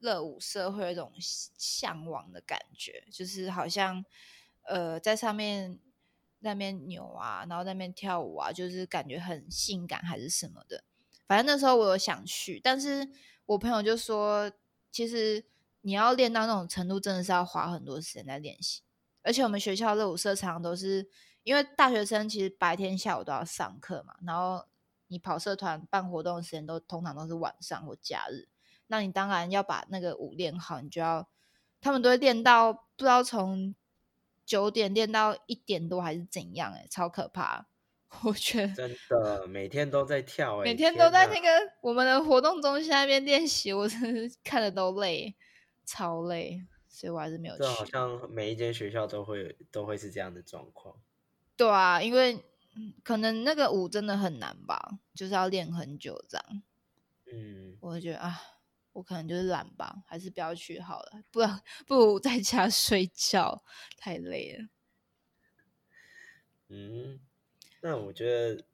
[0.00, 4.04] 热舞社会有一种向往的感觉，就是好像
[4.64, 5.78] 呃在上面
[6.44, 10.84] 在那边扭啊，然后在那边跳舞啊，就是感觉很性感还是什么的。
[11.26, 13.08] 反正那时候我有想去，但是
[13.46, 14.52] 我朋友就说，
[14.92, 15.44] 其实
[15.80, 18.82] 你要练到那种程度，真的是要花很多时间在练习。
[19.22, 21.08] 而且我们学校的舞社常常都是
[21.44, 24.66] 因为大学生其实白天下午都要上课嘛，然后
[25.08, 28.48] 你跑社团办活动的时间都通常都是晚上或假日，
[28.88, 31.26] 那你当然要把那个舞练好，你就要
[31.80, 33.74] 他们都会练到不知道从
[34.44, 37.66] 九点练到一点多还是怎样、欸，哎，超可怕。
[38.22, 41.48] 我觉得真的每天都在跳、欸，每天都在那个
[41.80, 45.34] 我们的活动中心那边练习，我真是看着都累，
[45.84, 47.84] 超累，所以我还是没有这好。
[47.84, 50.94] 像每一间学校都会都会是这样的状况。
[51.56, 52.36] 对啊，因为
[52.76, 56.62] 嗯可能那个舞真的很难吧，就是要练很久这样。
[57.32, 58.40] 嗯，我就觉得啊，
[58.94, 63.62] 我可能就是懒吧，还是不要去好了，不然不如在家 睡觉，
[63.98, 64.68] 太累了。
[66.68, 67.20] 嗯，
[67.82, 68.26] 那我觉
[68.56, 68.64] 得，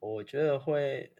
[0.00, 1.14] 我觉得会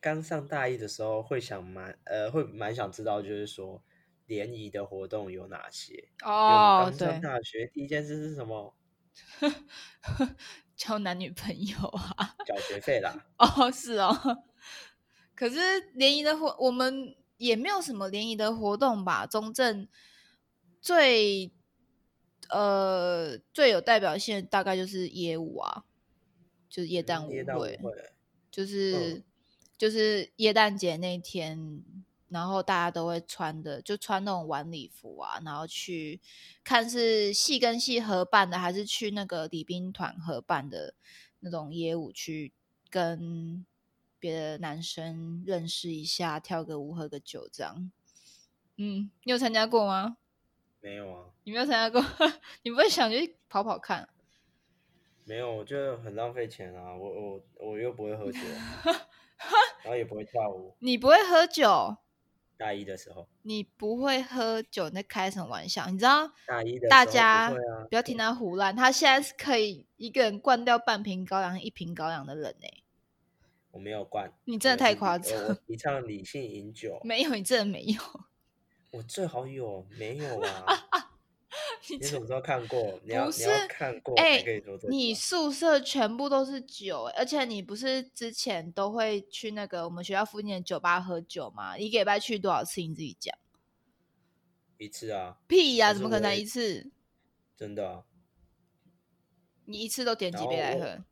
[0.00, 3.82] 刚上大一的时候会想蛮呃会蛮想知道，就是说
[4.26, 6.08] 联谊的活动有哪些？
[6.24, 8.74] 哦们，刚上，大学第一件事是什么？
[10.76, 12.34] 交男女朋友啊。
[12.44, 13.26] 缴学费啦。
[13.38, 14.12] 哦，是哦。
[15.34, 15.58] 可是
[15.94, 19.26] 联谊的活，我们也没有什么联谊的活动吧？
[19.26, 19.86] 中正
[20.80, 21.50] 最
[22.48, 25.84] 呃最有代表性的大概就是耶舞啊，
[26.68, 27.78] 就是耶诞舞会，
[28.50, 29.22] 就是、
[29.76, 31.82] 就是耶诞节那天，
[32.28, 36.20] 然后大家都会穿的，就穿那种晚礼服啊，然后去
[36.64, 40.94] 看是系跟系合办的，还是去那个礼宾团合办的
[41.40, 42.52] 那种耶舞，去
[42.88, 43.66] 跟
[44.26, 47.92] 别的男生认识一下，跳个舞，喝个酒这样。
[48.76, 50.16] 嗯，你有参加过吗？
[50.80, 52.04] 没有啊，你没有参加过，
[52.62, 54.08] 你不会想去跑跑看？
[55.24, 56.92] 没有，我觉得很浪费钱啊！
[56.92, 58.40] 我我我又不会喝酒，
[59.84, 60.74] 然后也不会跳舞。
[60.80, 61.96] 你不会喝酒？
[62.58, 65.86] 大一的时候，你不会喝酒，你在开什么玩笑？
[65.88, 67.50] 你知道大一的大家
[67.88, 72.66] 不要听他胡乱，他现在是可以一个人灌掉半瓶高粱、一瓶高粱的人呢、
[73.76, 76.98] 我没有灌，你真的太夸张提倡理性饮酒。
[77.04, 78.00] 没有，你真的没有。
[78.90, 80.66] 我最好有，没有啊？
[81.90, 82.98] 你什么时候看过？
[83.04, 84.42] 你要不你要是看过哎
[84.88, 91.76] 你宿舍全部都是酒、欸，而且你不是之前都会去那个我们学校附近的酒吧喝酒吗？
[91.76, 92.80] 一个礼拜去多少次？
[92.80, 93.36] 你自己讲。
[94.78, 96.90] 一次啊，屁呀、怎么可能一次？
[97.54, 98.04] 真的啊，
[99.66, 101.04] 你一次都点几杯来喝？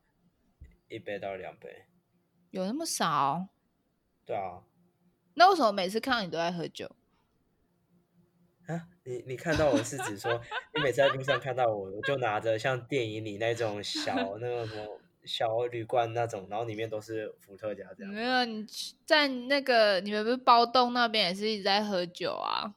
[0.88, 1.85] 一杯到两杯。
[2.55, 3.49] 有那么少？
[4.25, 4.62] 对啊，
[5.35, 6.88] 那为什么每次看到你都在喝酒？
[8.69, 10.40] 啊，你你看到我是指说，
[10.73, 18.12] 你每次在路上看到我，我就拿着像电影里那种小那个什么小铝罐那种，然后里面都是伏特加这样。
[18.12, 18.64] 没有，你
[19.05, 22.77] 在那个你们不是包栋那边也是一直在喝酒啊？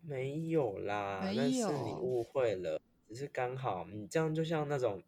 [0.00, 5.02] 没有啦，没那是你有误会了，只是刚好你这样就像那种，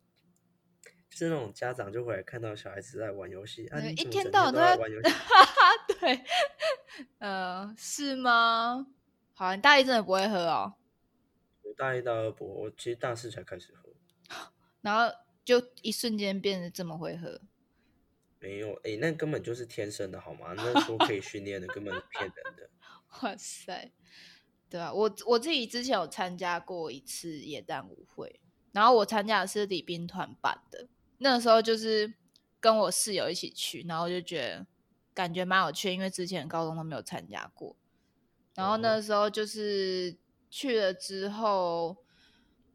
[1.12, 5.10] 就是那种家长就会看到小孩子在玩游戏，啊，你怎么整天到晚都在玩游 戏？
[6.00, 6.24] 对，
[7.18, 8.86] 呃，是吗？
[9.34, 10.74] 好，你大一真的不会喝哦，
[11.62, 13.90] 我大一、大二不，我其实大四才开始喝。
[14.80, 17.42] 然后就一瞬间变得这么会喝。
[18.40, 20.54] 没有，诶，那根本就是天生的好吗？
[20.56, 22.70] 那说可以训练的，根本是骗人的。
[23.20, 23.92] 哇塞，
[24.70, 28.40] 对啊，我我自己之前有参加过一次野战舞会，
[28.72, 30.88] 然后我参加的是礼宾团办的，
[31.22, 32.12] 那时候就是
[32.60, 34.66] 跟我室友一起去，然后就觉得
[35.14, 37.76] 感觉蛮有趣，因为之前高中都没有参加过，
[38.54, 40.16] 然后那时候就是
[40.50, 41.96] 去了之后，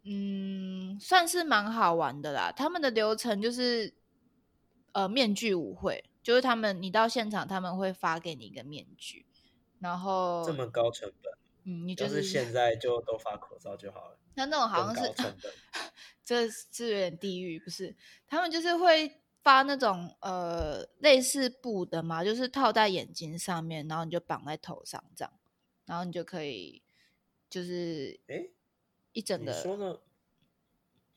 [0.04, 2.52] 嗯，算是蛮好玩的啦。
[2.52, 3.94] 他们的流程就是
[4.94, 9.26] 呃面具舞会，就是他们你到现场他们会发给你一个面具。
[9.80, 11.32] 然后这么高成本，
[11.66, 14.17] 嗯，你就要是现在就都发口罩就好了。
[14.38, 15.14] 那那种好像是
[16.24, 17.96] 这是有点地狱，不是？
[18.28, 25.34] 他们就是会发那种呃类似布的嘛，就是套在眼睛上面，然后你就绑在头上这样，
[25.86, 26.84] 然后你就可以
[27.50, 28.50] 就是哎，
[29.14, 30.02] 一整个说的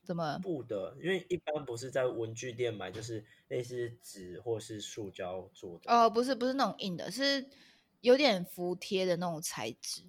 [0.02, 5.92] 怎么布的，因为一般不是在文具店买，就是类似纸或是塑胶做的。
[5.92, 7.50] 哦，不是不是那种硬的，是
[8.00, 10.04] 有点服帖的那种材质，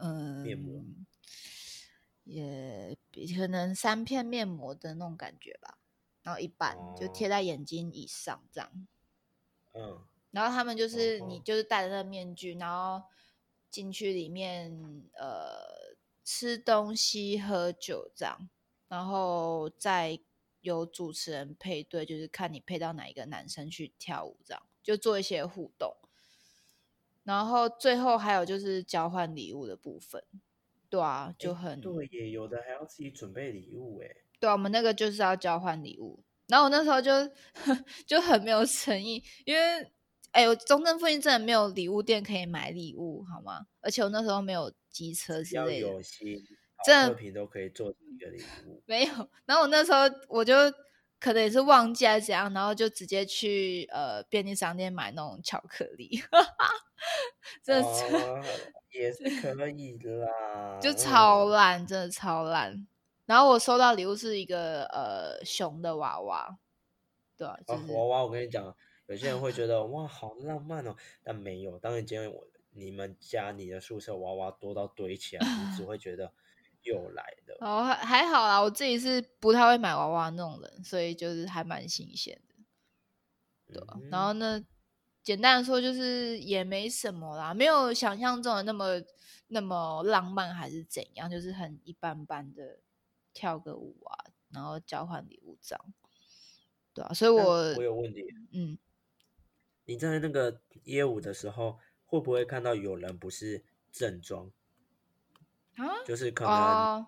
[0.00, 0.84] 嗯，面膜
[2.30, 2.96] 也
[3.36, 5.78] 可能三片面膜的那种感觉吧，
[6.22, 7.30] 然后一半就贴哦。
[7.30, 8.86] 在眼睛以上这样，
[9.72, 13.02] 嗯，然后他们就是你哦就是戴着那个面具，然后
[13.68, 14.70] 进去里面
[15.14, 18.48] 呃吃东西喝酒这样，
[18.86, 20.20] 然后再
[20.60, 25.96] 有主持人配对，就是看你配到哪一个男生去跳舞这样，就做一些互动。
[27.22, 30.24] 然后最后还有就是交换礼物的部分，
[30.90, 34.10] 对啊，就诶很对耶，有的还要自己准备礼物诶。
[34.40, 37.12] 对啊，我们那个就是要交换礼物，然后我那时候就
[38.06, 39.90] 就很没有诚意，因为
[40.32, 43.66] 哎，我中正附近真的没有礼物店可以买礼物，好吗？
[43.80, 46.36] 而且我那时候没有机车之要类的，有心，
[46.84, 48.82] 真的品都可以做成一个礼物。
[48.86, 49.12] 没有。
[49.46, 49.98] 然后我那时候
[50.28, 50.54] 我就
[51.20, 56.20] 可能也是忘记还是怎样，然后就直接去呃便利商店买那种巧克力，
[57.62, 58.42] 真的是、哦，
[58.90, 62.86] 也是可以啦，就超嗯烂，真的超烂。
[63.26, 66.58] 然后我收到礼物是一个呃熊的娃娃，
[67.36, 68.74] 对啊，娃娃，我跟你讲，
[69.06, 71.78] 有些人会觉得 哇，好浪漫哦，但没有。
[71.78, 76.32] 当你今天我你们家你的宿舍娃娃多到堆起来，你只会觉得
[76.82, 77.56] 又来了。
[77.60, 82.54] 哦，还还好啦，我自己是不太会买娃娃那种人，所以就是还蛮新鲜的。
[83.74, 84.64] 对啊、嗯然后呢，
[85.22, 89.02] 简单的说就是也没什么啦，没有想象中的那么
[89.48, 92.80] 那么浪漫还是怎样，就是很一般般的
[93.32, 95.94] 跳个舞啊，然后交换礼物这样。
[96.92, 97.42] 对啊，所以我
[97.76, 98.78] 我有问题，嗯，
[99.84, 104.50] 你在那个耶舞的时候，会不会看到有人不是正装，
[105.76, 107.06] 啊，就是可能哦，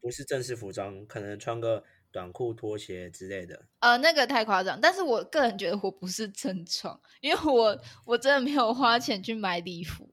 [0.00, 3.66] 不是正式服装，可能穿个短裤、拖鞋之类的？
[3.80, 10.12] 呃，那个太夸张，但是我个人觉得我不是正装，因为我我真的没有花钱去买礼服，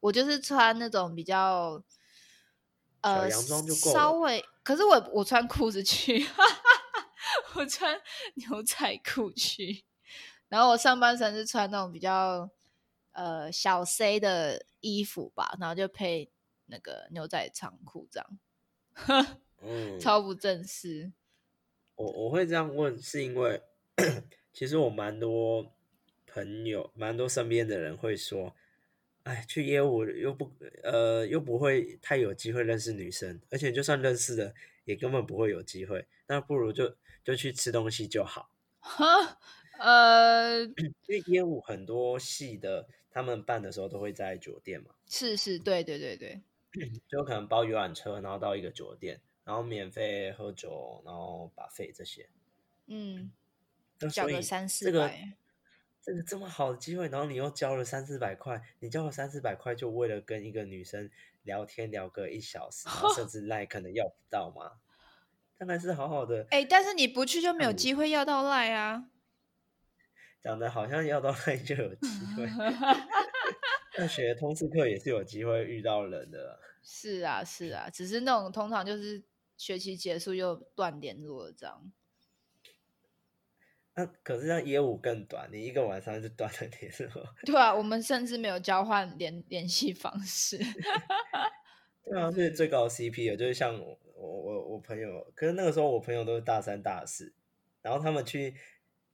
[0.00, 1.82] 我就是穿那种比较
[3.00, 3.92] 呃洋装就够了。
[3.92, 6.24] 稍微，可是我我穿裤子去，
[7.54, 8.00] 我穿
[8.34, 9.84] 牛仔裤去，
[10.48, 12.48] 然后我上半身是穿那种比较
[13.12, 16.30] 呃小 C 的衣服吧，然后就配
[16.72, 18.38] 那个牛仔长裤这样，
[19.60, 21.12] 嗯， 超不正式。
[21.94, 23.62] 我我会这样问，是因为
[24.52, 25.72] 其实我蛮多
[26.26, 28.56] 朋友，蛮多身边的人会说，
[29.24, 30.50] 哎，去业务又不
[30.82, 34.54] 呃又不会太有机会认识女生，而且就算认识了，
[34.84, 38.50] 也根本不会有机会，那不如就就去吃东西就好。
[38.80, 39.38] 哈，
[39.78, 40.60] 呃，
[41.06, 46.40] 因为业务很多系的，他们办的时候都会在酒店嘛，是是，对对对对，
[47.08, 52.28] 就可能包游览车，然后到一个酒店，然后免费喝酒，然后把费这些。
[52.86, 53.30] 嗯，
[54.00, 55.34] 那所以缴个三四百，
[56.00, 61.10] 这个这么好的机会，然后你又交了三四百块，你交了三四百块，就为了跟一个女生
[61.42, 64.80] 聊天聊个一小时，甚 至赖可能要不到吗？
[65.58, 69.04] 当然是好好的，哎、但是你不去就没有机会要到赖啊。
[70.42, 72.48] 讲的好像要到赖就有机会。
[73.96, 79.22] 大学通识课也是有机会遇到人的， 是啊，是啊，只是那种通常就是
[79.56, 81.92] 学期结束又断联络了这样。
[83.94, 87.24] 那、可是让业务更短，你一个晚上就断了联络。
[87.44, 90.56] 对啊，我们甚至没有交换联联系方式。
[92.04, 97.34] 对啊，是最高 CP 的，就是像我我我我朋友，可是那个时候我朋友都是大三大四，
[97.82, 98.54] 然后他们去，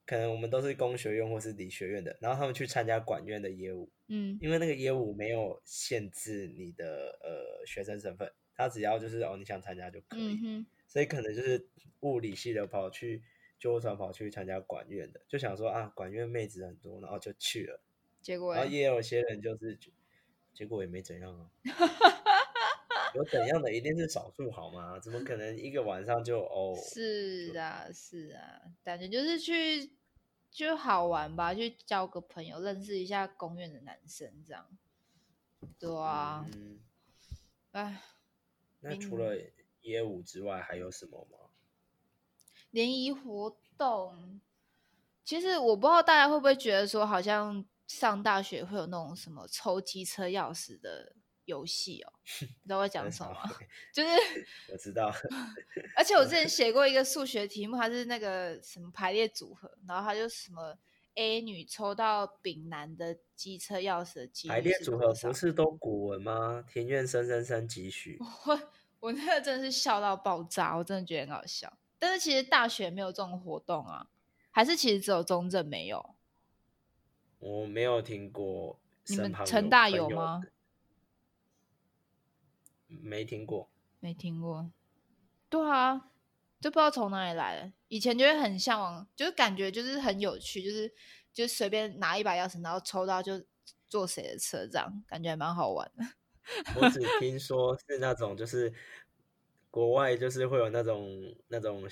[0.09, 11.69] 可能我们都是工学院或是理学院的，然后他们去参加管院的业务，嗯，因为那个业务没有限制你的呃学生身份，他只要就是哦你想参加就可以，嗯，所以可能就是
[12.01, 13.23] 物理系的跑去
[13.59, 17.79] 救护团跑去参加管院的，就想说啊管院妹子很多，然后就去了，
[18.23, 19.79] 结果欸然后也有些人就是，
[20.55, 21.51] 结果也没怎样啊。
[23.15, 25.01] 有怎样的一定是少数好吗？
[25.01, 26.77] 怎么可能一个晚上就哦？
[26.77, 29.91] 是啊，是啊，感觉就是去
[30.51, 34.67] 就好玩吧，去交个朋友，认识一下公园的男生这样。
[35.79, 36.81] 对啊，嗯，
[37.73, 38.03] 哎、
[38.81, 39.37] 那除了
[39.83, 41.51] 业务之外还有什么吗？
[42.71, 44.41] 联谊活动，
[45.25, 51.17] 其实我不知道大家会不会觉得说，好像上大学会有那种什么抽机车钥匙的
[51.49, 53.51] 游戏哦， 你知道我在讲什么吗？
[53.93, 54.09] 就是，
[54.71, 55.11] 我知道，
[55.97, 60.77] 而且我之前写过一个数学题目，它是那个什么排列组合，然后它就什么
[61.15, 66.63] A 女抽到丙男的机车钥匙的几率排列组合不是都古文吗？
[66.71, 68.19] 庭院深深深几许？
[68.47, 68.61] 我
[69.01, 71.73] 我那个真的是笑到爆炸，我真的觉得很好笑。
[71.99, 74.07] 但是其实大学没有这种活动啊，
[74.51, 76.15] 还是其实只有中正没有？
[77.39, 78.79] 我没有听过。
[79.11, 80.43] 你们成大有吗？
[82.89, 83.71] 没听过。
[84.01, 84.71] 没听过。
[85.49, 86.11] 对啊，
[86.61, 87.73] 就不知道从哪里来的。
[87.89, 90.93] 以前就会很向往，就是感觉就是很有趣，就是
[91.33, 93.43] 就随便拿一把钥匙，然后抽到就
[93.89, 96.05] 坐谁的车，这样感觉还蛮好玩的。
[96.81, 98.73] 我只听说是那种，就是
[99.71, 101.83] 国外就是会有那种那种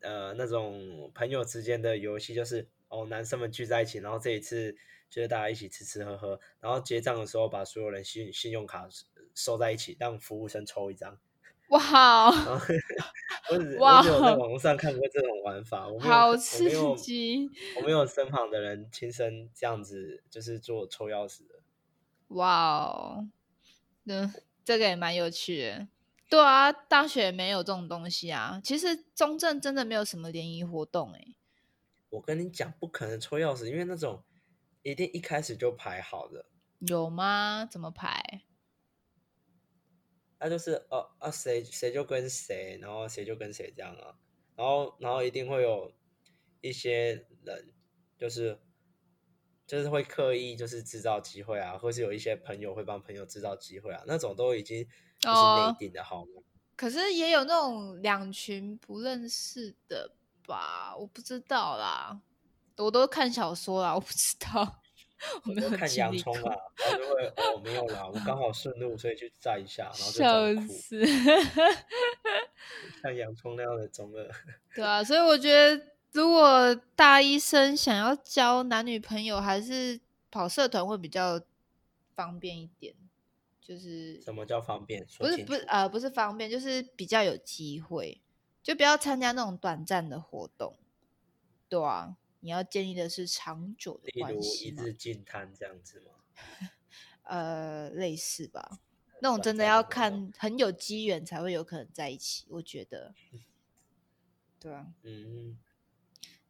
[0.00, 4.76] 呃那种朋友之间的游戏，就是哦男生们聚在一起，然后这一次
[5.08, 8.88] 就是大家一起吃吃喝喝，然后结账的时候把所有人信信用卡
[9.34, 11.18] 收在一起，让服务生抽一张。
[11.68, 11.80] 哇
[12.28, 12.32] 哦，
[13.50, 17.48] 我只哇 我只有在网络上看过这种玩法，我没有我好刺激！
[17.76, 21.62] 我没有身旁的人亲身这样子就是做抽钥匙的。
[22.28, 23.28] 哇哦，
[24.04, 24.32] 嗯，
[24.64, 25.88] 这个也蛮有趣的。
[26.28, 28.60] 对啊，大学没有这种东西啊。
[28.62, 31.36] 其实中正真的没有什么联谊活动诶、
[32.10, 34.22] 我跟你讲，不可能抽钥匙，因为那种
[34.82, 36.44] 一定一开始就排好的。
[36.80, 37.66] 有吗？
[37.70, 38.42] 怎么排？
[40.42, 44.12] 那就是呃啊谁谁就跟谁，然后谁就跟谁这样啊，
[44.56, 45.92] 然后然后一定会有
[46.60, 47.72] 一些人
[48.18, 48.58] 就是
[49.66, 54.84] 就是会刻意就是制造机会啊，或是有一些朋友会帮朋友制造机会啊，那种都已经
[55.20, 56.42] 就是哦内定的好吗？
[56.74, 60.12] 可是也有那种两群不认识的
[60.44, 60.96] 吧？
[60.96, 62.20] 我不知道啦，
[62.78, 64.81] 我都看小说啦，我不知道，
[65.46, 71.04] 我没有看洋葱啊，然后就会哦没有啦，我刚好顺路，所以去载一下，然后就笑死。
[73.02, 74.30] 像洋葱那样的中二。
[74.74, 80.00] 对啊，所以我觉得，如果大一生想要交男女朋友，还是
[80.30, 81.40] 跑社团会比较
[82.14, 82.94] 方便一点。
[83.60, 85.06] 就是什么叫方便？
[85.18, 85.44] 不是。
[85.44, 88.20] 不是呃不是方便，就是比较有机会，
[88.60, 90.76] 就不要参加那种短暂的活动。
[91.68, 94.82] 对啊，你要建立的是长久的关系嘛。
[94.82, 96.12] 一日进摊这样子吗？
[97.24, 98.80] 呃，类似吧。
[99.20, 103.14] 那种真的要看很有机缘才会有可能在一起，我觉得。
[104.58, 105.56] 对啊，嗯，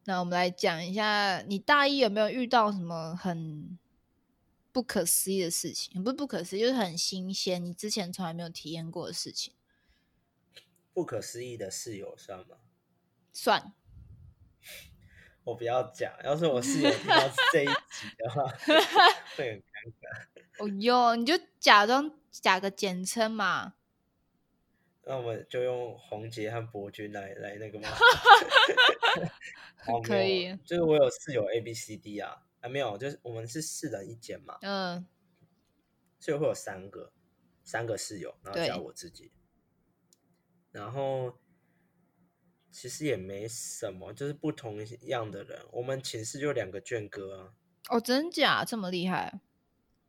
[0.05, 3.77] 那我们来讲一下，你大一有没有遇到什么很
[4.71, 6.03] 不可思议的事情？
[6.03, 9.53] 不是不可思议，就是很新鲜，你之前从来没有体验过的事情。
[10.91, 12.57] 不可思议的室友算吗？
[13.31, 13.73] 算，
[15.43, 17.17] 我不要讲，要是我室友听到
[17.51, 18.43] 这一集的话，
[19.35, 20.03] 会很尴尬。
[20.59, 23.73] 哦哟，你就假装假个简称嘛。
[25.05, 27.89] 那我们就用红杰和博君来来那个吗？
[30.05, 30.55] 可以。
[30.65, 34.57] 就是我有室友 A、B、C、D 啊，啊没有，就是我们是四人一间嘛。
[34.61, 35.05] 嗯。
[36.19, 37.11] 所以会有三个，
[37.65, 39.33] 三个室友，然后加我自己。
[40.71, 41.37] 然后
[42.73, 45.59] 其实也没什么，就是不同样的人。
[45.71, 47.53] 我们寝室就两个卷哥啊。
[47.89, 49.39] 哦，真假这么厉害？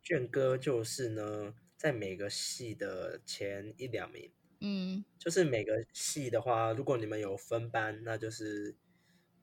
[0.03, 4.33] 卷哥就是呢，在每个系的前一两名。
[4.61, 8.75] 嗯，就是每个系的话，如果你们有分班，那就是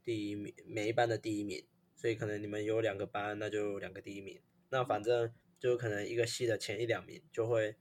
[0.03, 1.63] 第一名，每一班的第一名。
[1.95, 4.41] 所以可能你们有两个班，那就两个第一名。
[4.69, 7.75] 那反正就可能一个系的前一两名，就会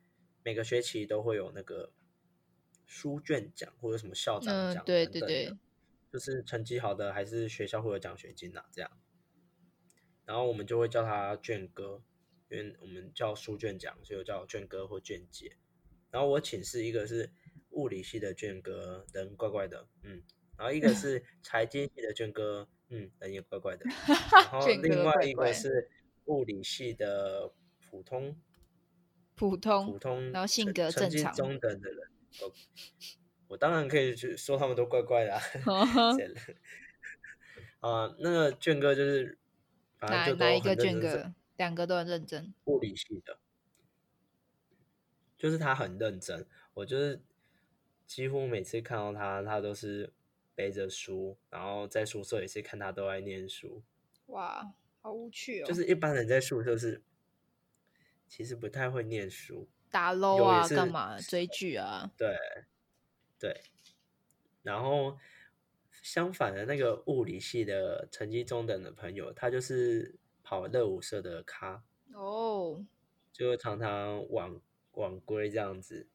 [0.44, 1.94] 每个学期都会有那个
[2.90, 5.56] 书卷奖或者什么校长奖对对对，
[6.12, 8.90] 就是成绩好的还是学校会有奖学金呐，这样。
[10.24, 12.02] 然后我们就会叫他卷哥，
[12.50, 15.56] 因为我们叫书卷奖，所以叫卷哥或卷姐。
[16.10, 17.30] 然后我寝室一个是
[17.70, 20.24] 物理系的卷哥，人怪怪的，嗯，
[20.58, 23.84] 然后一个是 财经系的卷哥，嗯，人也怪怪的，
[24.50, 25.88] 然后另外一个是
[26.24, 27.52] 物理系的
[27.88, 28.36] 普通，
[29.36, 32.10] 普通，普通，然后性格正常，中等的人，
[33.48, 35.34] 我当然可以去说他们都怪怪的，
[37.80, 39.38] 啊，那个卷哥就是，
[40.00, 41.34] 哪哪一个卷哥？
[41.56, 43.38] 两个都很认真，物理系的。
[45.36, 47.22] 就是他很认真，我就是
[48.06, 50.12] 几乎每次看到他，他都是
[50.54, 53.82] 背着书，然后在宿舍也是看他都在念书。
[54.26, 55.66] 哇，好无趣哦！
[55.66, 57.02] 就是一般人在宿舍是
[58.28, 62.10] 其实不太会念书，打 low 啊，干嘛追剧啊？
[62.16, 62.36] 对
[63.38, 63.62] 对，
[64.62, 65.18] 然后
[66.02, 71.82] 相反的那个物理系的成绩中等的朋友，他就是跑乐舞社的咖
[72.12, 72.84] 哦，
[73.32, 74.60] 就常常晚。
[74.94, 76.08] 晚归这样子，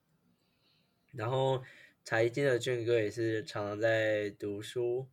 [1.14, 1.64] 然后
[2.04, 5.08] 财经的俊哥也是常常在读书，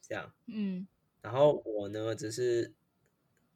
[0.00, 0.88] 这样，嗯，
[1.20, 2.72] 然后我呢，只是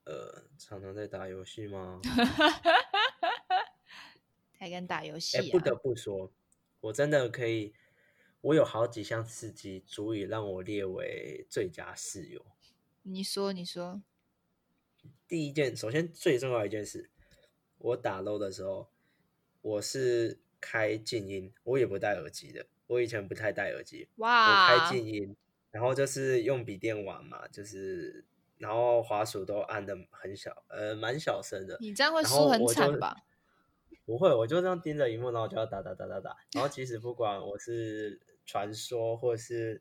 [0.04, 2.00] 呃，常常在打游戏吗？
[4.60, 5.50] 还敢打游戏？
[5.50, 6.30] 不得不说，
[6.80, 7.72] 我真的可以，
[8.42, 12.44] 我有好几项刺激，足以让我列为最佳室友。
[13.02, 14.02] 你说，你说，
[15.26, 17.08] 第一件，首先最重要一件事，
[17.78, 18.88] 我打 low 的时候。
[19.62, 22.64] 我是开静音，我也不戴耳机的。
[22.86, 24.72] 我以前不太戴耳机，哇！
[24.72, 25.36] 我开静音，
[25.70, 28.24] 然后就是用笔电玩嘛，就是
[28.56, 31.76] 然后滑鼠都按的很小，呃，蛮小声的。
[31.78, 33.14] 你这样会输很惨吧？
[34.10, 36.36] 不会，我就这样盯着荧幕，然后就要打打打打打。
[36.52, 39.80] 然后其实不管我是传说或是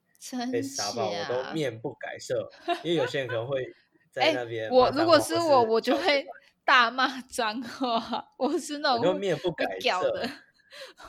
[0.52, 2.50] 被杀爆，我都面不改色，
[2.84, 3.74] 因为有些人可能会
[4.12, 4.70] 在那边。
[4.70, 6.28] 我如果是我，我就会。
[6.66, 9.66] 大骂脏话，我是那种面不改
[10.04, 10.30] 的，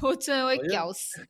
[0.01, 1.29] 我真的会屌死。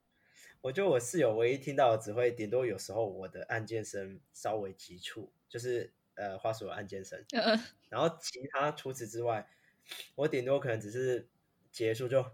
[0.60, 7.24] 我觉得我室友唯一听到的只会顶多有时候我的按键声稍微急促，就是呃花鼠的按键声。
[7.88, 9.48] 然后其他除此之外，
[10.14, 11.28] 我顶多可能只是
[11.70, 12.24] 结束就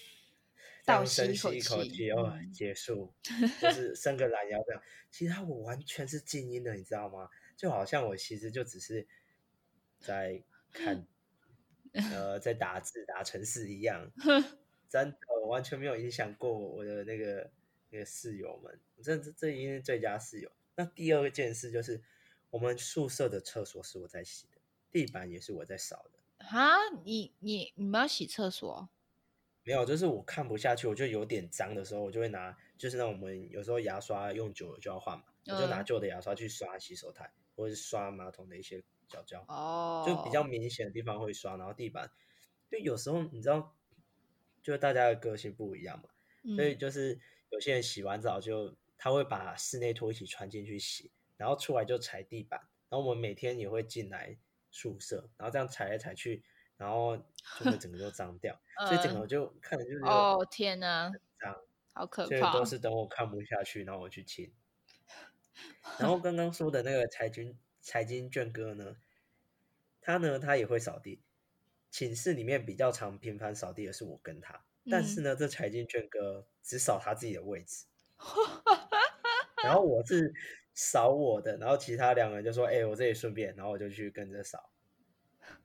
[0.84, 3.14] 倒深吸一口气哦，结束，
[3.62, 4.82] 就是伸个懒腰这样。
[5.10, 7.28] 其他我完全是静音的，你知道吗？
[7.56, 9.06] 就好像我其实就只是
[9.98, 10.42] 在。
[10.72, 11.06] 看，
[12.12, 14.12] 呃，在打字打程式一样，
[14.90, 17.50] 真的完全没有影响过我的那个
[17.88, 20.52] 那个室友们，这这这已经是最佳室友。
[20.74, 22.02] 那第二件事就是，
[22.50, 24.60] 我们宿舍的厕所是我在洗的，
[24.92, 26.15] 地板也是我在扫的。
[26.46, 28.88] 哈，你你你们要洗厕所？
[29.64, 38.82] 没有，就是我看不下去，我就有点脏的时候，我就会拿，就是那我们有时候牙刷用久了就要换嘛，我就拿旧的牙刷去刷洗手台或者是刷马桶的一些。
[39.08, 42.10] 角角哦，就比较明显的地方会刷，然后地板，
[42.68, 43.72] 就有时候你知道，
[44.64, 46.10] 就大家的个性不一样嘛，
[46.56, 47.20] 所以就是
[47.50, 54.36] 有些人洗完澡就他会把室内拖一起穿进去洗，然后出来就踩地板，然后我们每天也会进来
[54.76, 56.44] 宿舍，然后这样踩来踩去，
[56.76, 57.16] 然后
[57.58, 61.10] 就会整个都脏掉， 所以整个就看着就是哦天哪，
[61.40, 61.56] 脏，
[61.94, 64.52] 好可怕，都是等我看不下去，然后我去清。
[65.98, 67.58] 然后刚刚说的那个财军。
[67.88, 68.96] 财经卷哥呢，
[70.00, 71.22] 他呢，他也会扫地。
[71.88, 77.84] 寝室里面比较常频繁扫地的是我跟他，但是呢，这财经卷哥只扫他自己的位置，
[79.62, 80.34] 然后我是
[80.76, 84.70] 扫我的，然后其他两个人就说：“哎，我这里顺便。”然后我就去跟着扫。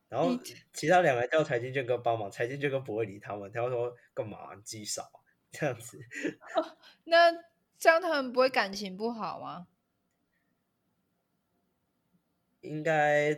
[0.08, 0.36] 然后
[0.74, 4.56] 其他两个人叫财经卷哥帮忙，财经卷哥不会理他们，他会说：“干嘛？
[4.56, 6.00] 自己扫这样子。
[7.06, 7.32] ”那
[7.78, 9.68] 这样他们不会感情不好吗？
[12.62, 13.34] 应该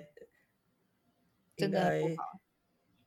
[1.56, 2.00] 真的。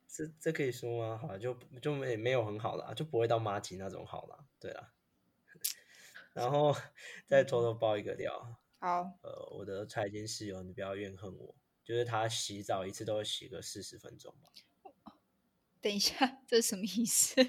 [0.09, 1.19] 这这可以说吗？
[1.19, 4.47] 好，就就没没有很好了，就不会到妈吉那种好了。
[4.59, 4.95] 对了，
[6.37, 6.75] 然后
[7.27, 8.61] 再偷偷爆一个料。
[8.79, 14.51] 好，呃，我的财经室友，你不要怨恨我，就是他洗澡一次都会洗个四十分钟吧。
[15.81, 17.41] 等一下，这什么意思？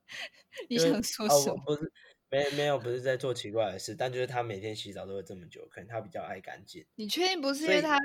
[0.70, 1.62] 你想说什么？
[1.66, 1.92] 不是，
[2.30, 6.86] 没没有，不是在做奇怪的事，但就是他每天洗澡都会这么久，可能他比较爱干净。
[6.94, 7.98] 你确定不是因为他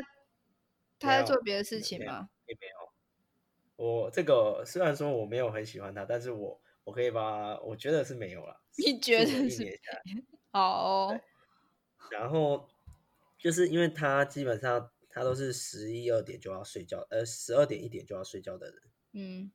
[0.99, 2.29] 他在做别的事情吗？
[2.47, 2.91] 也没有。
[3.77, 8.61] 我这个虽然说我没有很喜欢他，但是我我可以把我觉得是没有了。
[8.77, 9.79] 你觉得是？
[10.51, 11.09] 好。
[12.11, 12.67] 然后
[13.37, 18.81] 就是因为他基本上他都是十一二点就要睡觉，呃，十二点一点就要睡觉的人。
[19.13, 19.51] 嗯。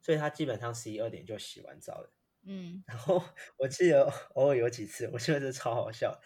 [0.00, 2.12] 所以他基本上十一二点就洗完澡了。
[2.44, 2.82] 嗯。
[2.86, 3.22] 然后
[3.56, 6.20] 我记得偶尔有几次，我觉得这超好笑，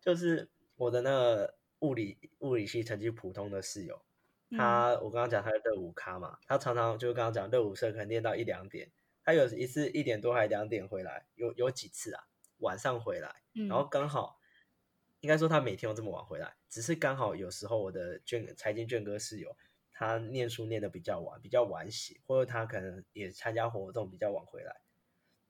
[0.00, 4.02] 就是我的那个物理物理系成绩普通的室友。
[4.50, 8.90] 他，我刚刚讲他是热舞咖嘛，他常常就刚刚讲热舞社可能练到一两点，
[9.28, 12.24] 他有一次一点多还两点回来，有有几次啊，
[12.60, 14.40] 晚上回来，然后刚好，
[15.20, 19.54] 应该说他每天都这么晚回来，只是刚好有时候我的卷财经卷哥室友，
[19.92, 24.80] 他念书念的比较晚，比较晚洗，或者他可能也参加活动比较晚回来，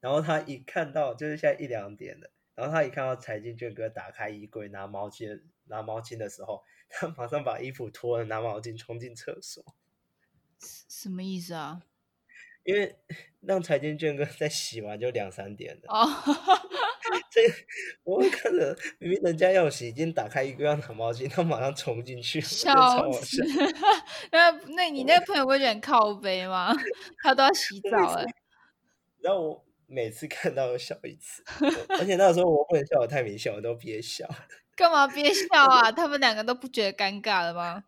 [0.00, 6.64] 然后他一看到就是现在一两点了，然后他一看到财经卷哥打开衣柜拿毛巾拿毛巾的时候。
[6.90, 9.62] 他马上把衣服脱了，拿毛巾冲进厕所。
[10.58, 11.82] 什么意思啊？
[12.68, 12.94] 因为
[13.40, 15.82] 让财经卷哥再洗完就两三点了。
[15.88, 16.06] 哦，
[17.30, 17.40] 这
[18.04, 23.42] 我看着明明人家要洗，已经打开衣柜要拿毛巾，他马上冲进去，笑死！
[24.30, 26.74] 那那你那个朋友会觉得靠背吗？
[27.22, 28.26] 他都要洗 澡了。
[29.22, 31.42] 然后我每次看到都笑一次，
[31.98, 34.28] 而且那时候我不能笑的太明显，我都憋笑。
[34.76, 35.90] 干嘛憋笑啊？
[35.90, 37.82] 他们两个都不觉得尴尬了吗？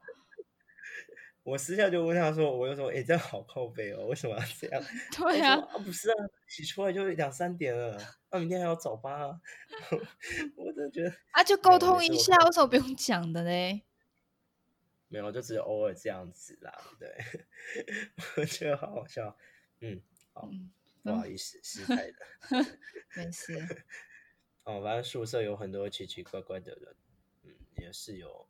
[1.42, 4.82] 我私下就问他说：“我就说，哎，这样好靠背哦，为什么要这样？
[5.16, 6.14] ”对呀，啊，不是啊，
[6.46, 7.98] 洗出来就两三点了，
[8.30, 9.40] 那明天还要早八啊！
[10.56, 13.82] 我真的觉得啊，就沟通一下，为什么不用讲的呢？
[15.08, 16.72] 没有，就只有偶尔这样子啦。
[16.98, 17.08] 对，
[18.36, 19.36] 我觉得好好笑。
[19.80, 20.00] 嗯，
[20.34, 20.48] 好，
[21.02, 22.16] 不好意思，失态的，
[23.16, 23.56] 没事。
[24.64, 26.94] 哦，反正宿舍有很多奇奇怪怪的人，
[27.44, 28.46] 嗯，也是有，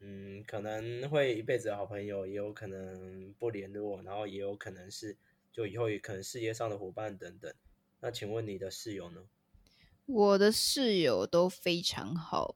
[0.00, 5.16] 嗯，可能会一辈子的好朋友，也有可能不联络，然后也有可能是
[5.52, 7.52] 就以后也可能事业上的伙伴等等。
[8.00, 9.22] 那请问你的室友呢？
[10.06, 12.54] 我的室友都非常好，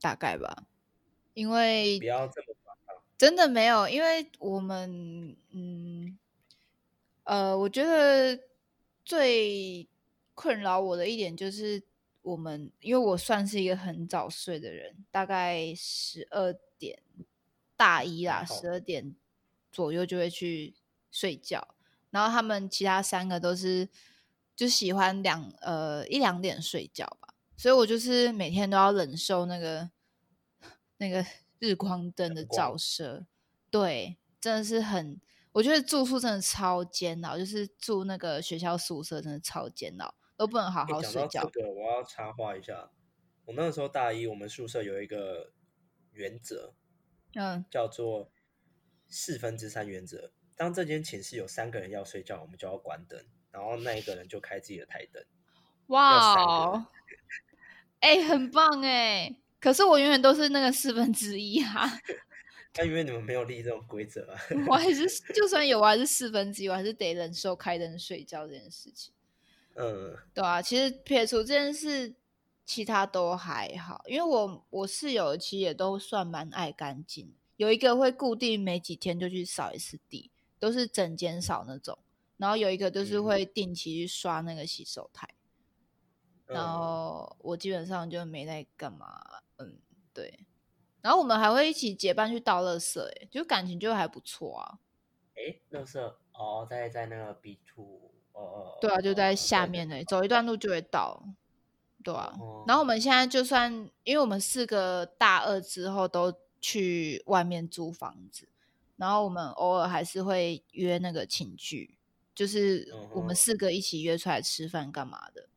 [0.00, 0.66] 大概吧，
[1.34, 2.54] 因为不要这么
[3.18, 6.18] 真的没有，因为我们，嗯，
[7.24, 8.38] 呃，我觉得
[9.04, 9.88] 最。
[10.34, 11.80] 困扰我的一点就是，
[12.22, 17.02] 我们因为我算是一个很早睡的人，大概十二点
[17.76, 19.14] 大一啦，十二点
[19.70, 20.74] 左右就会去
[21.10, 21.74] 睡觉。
[22.10, 23.88] 然后他们其他三个都是
[24.54, 29.90] 就喜欢两呃一两点睡觉吧，所以我就是每天都要忍受那个
[30.98, 31.24] 那个
[31.58, 33.26] 日光灯的照射。
[33.70, 35.18] 对，真的是很，
[35.52, 40.14] 我觉得住宿真的超煎熬，就是住那个学校宿舍真的超煎熬。
[40.42, 41.48] 都不能好好睡觉。
[41.52, 42.90] 这个我要插话一下，
[43.44, 45.52] 我那个时候大一，我们宿舍有一个
[46.10, 46.74] 原则，
[47.34, 48.32] 嗯，叫做
[49.06, 50.32] 四分之三原则。
[50.56, 55.24] 当这间寝室有三个人要睡觉，我们就要关灯，然后那一个人就开自己的台灯。
[55.86, 56.88] 哇，
[58.00, 59.36] 哎，很棒哎！
[59.60, 61.86] 可是我永远都是那个四分之一啊。
[62.74, 64.40] 那因为你们没有立这种规则啊。
[64.66, 69.14] 我还是就算有，我还是四分之一，我还是得忍受开灯睡觉这件事情。
[69.74, 72.14] 嗯，对啊，其实撇除这件事，
[72.64, 74.02] 其他都还好。
[74.06, 81.98] 因为我我室友其实也都算蛮爱干净，有一个会固定每几天就去扫一次地，都是整间扫那种。
[82.36, 85.28] 然后有一个就是会定期去刷那个洗手台。
[86.46, 89.22] 然后我基本上就没在干嘛，
[89.56, 89.78] 嗯，
[90.12, 90.46] 对。
[91.00, 94.78] 然后我们还会一起结伴去倒垃圾，哎，就感情就还不错啊。
[95.34, 95.98] 哎，垃圾
[96.32, 98.10] 哦，在在那个 B two。
[98.32, 101.22] 哦对啊，就在下面呢，走一段路就会到，
[102.02, 102.34] 对啊。
[102.66, 103.72] 然后我们现在就算，
[104.04, 108.48] 因为我们四个大二之后都去外面租房子，
[108.96, 111.96] 然后我们偶尔还是会约那个寝具，
[112.34, 115.48] 就是我们四个一起约出来吃饭干嘛的。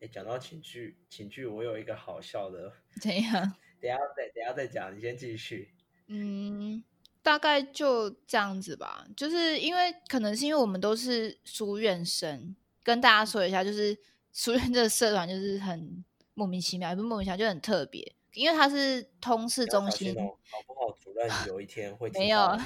[0.00, 3.54] 哎，讲到寝具，寝具我有一个好笑的，怎样？
[3.80, 5.72] 等下再等下再讲，你先继续。
[6.06, 6.82] 嗯。
[7.22, 13.96] 大概就这样子吧，就是因为可能是因为我们都是书院生，跟大家说一下，就是
[14.32, 16.04] 书院这个社团就是很
[16.34, 18.14] 莫名其妙，也不是莫名其妙，就很特别。
[18.32, 20.22] 因为它是通识中心，搞
[20.66, 22.56] 不好主任有一天会 没有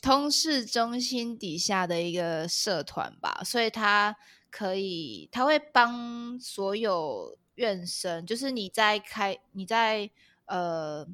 [0.00, 4.16] 通识中心底下的一个社团吧，所以他
[4.50, 10.10] 可以，他会帮所有院生，就是你在开你在
[10.46, 11.06] 呃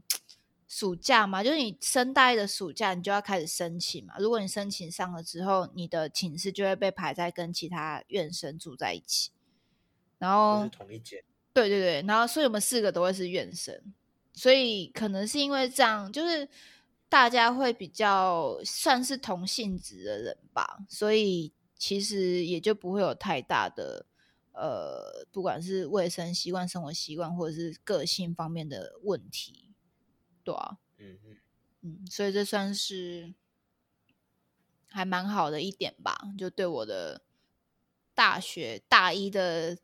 [0.68, 4.14] 暑假嘛，就是你升大一的暑假，你就要开始申请嘛。
[4.18, 9.30] 如果你申请上了之后，你的寝室就会被排在跟其他院生住在一起，
[10.18, 13.80] 然后是同一间，对对对，然后所以我们四个都会是院生，
[14.32, 16.48] 所以可能是因为这样，就是
[17.08, 24.04] 大家会比较算是同性质的人吧，所以其实也就不会有太大的
[24.52, 29.65] 呃，不管是卫生习惯、生活习惯，或者是个性方面的问题，
[30.46, 31.36] 对啊，嗯嗯，
[31.80, 33.34] 嗯，所以这算是
[34.88, 37.22] 还蛮好的一点吧，就对我的
[38.14, 39.76] 大学大一的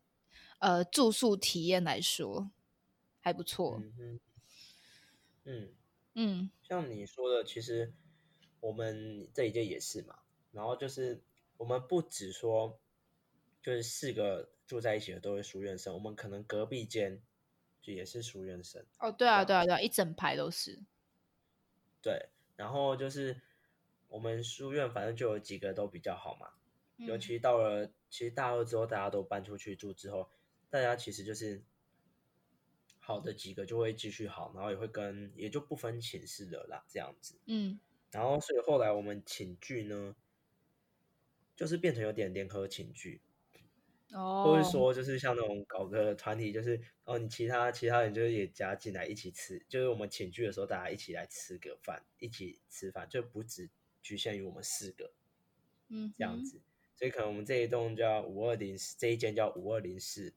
[0.60, 2.52] 呃住宿体验来说
[3.20, 3.82] 还不错。
[3.82, 4.20] 嗯嗯
[5.44, 5.74] 嗯，
[6.14, 7.92] 嗯像你说的，其实
[8.60, 10.20] 我们这一届也是嘛。
[10.52, 11.20] 然后就是
[11.56, 12.78] 我们不止说，
[13.60, 17.20] 就是四个住在一起的都是书院生，我们可能隔壁间
[17.82, 18.82] 就也是书院生。
[18.98, 20.80] 哦，对啊，对啊，对啊，一整排都是。
[22.00, 23.40] 对，然后就是
[24.08, 26.54] 我们书院反正就有几个都比较好嘛，
[26.96, 30.30] 尤嗯其到了其实大二之后，大家都搬出去住之后，
[30.70, 31.62] 大家其实就是
[32.98, 37.38] 好的几个就会继续好，然后也会跟也就不分寝室的啦，这样子。
[37.46, 37.78] 嗯
[38.10, 40.14] 然后所以后来我们寝具呢，
[41.56, 43.22] 就是变成有点联合寝具，
[44.12, 53.70] 哦，或者说就是像那种搞个团体，就是哦你其他其他人就是也加进来一起吃，就是我们请聚的时候大家一起来吃个饭，一起吃饭，就不只
[54.02, 55.12] 局限于我们四个
[55.88, 56.60] 嗯这样子。
[56.94, 60.34] 所以可能我们这一栋叫五二零四，这一间叫五二零四，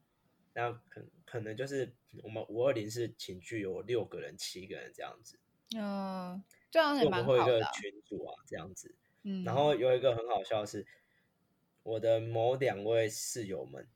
[0.54, 5.38] 那可可能就是我们五二零四寝具有六个人、七个人这样子，
[5.76, 7.66] 嗯，这样也就我们会有一个。
[7.74, 8.94] 群组啊这样子。
[9.22, 10.86] 嗯，然后有一个很好笑的是，
[11.86, 13.86] 我的某两位室友们，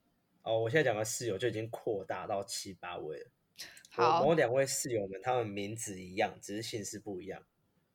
[0.42, 3.26] 哦，我现在讲的室友就已经扩大到七八位了。
[3.96, 7.44] 我好某两位室友们，他们名字一样，只是姓氏不一样，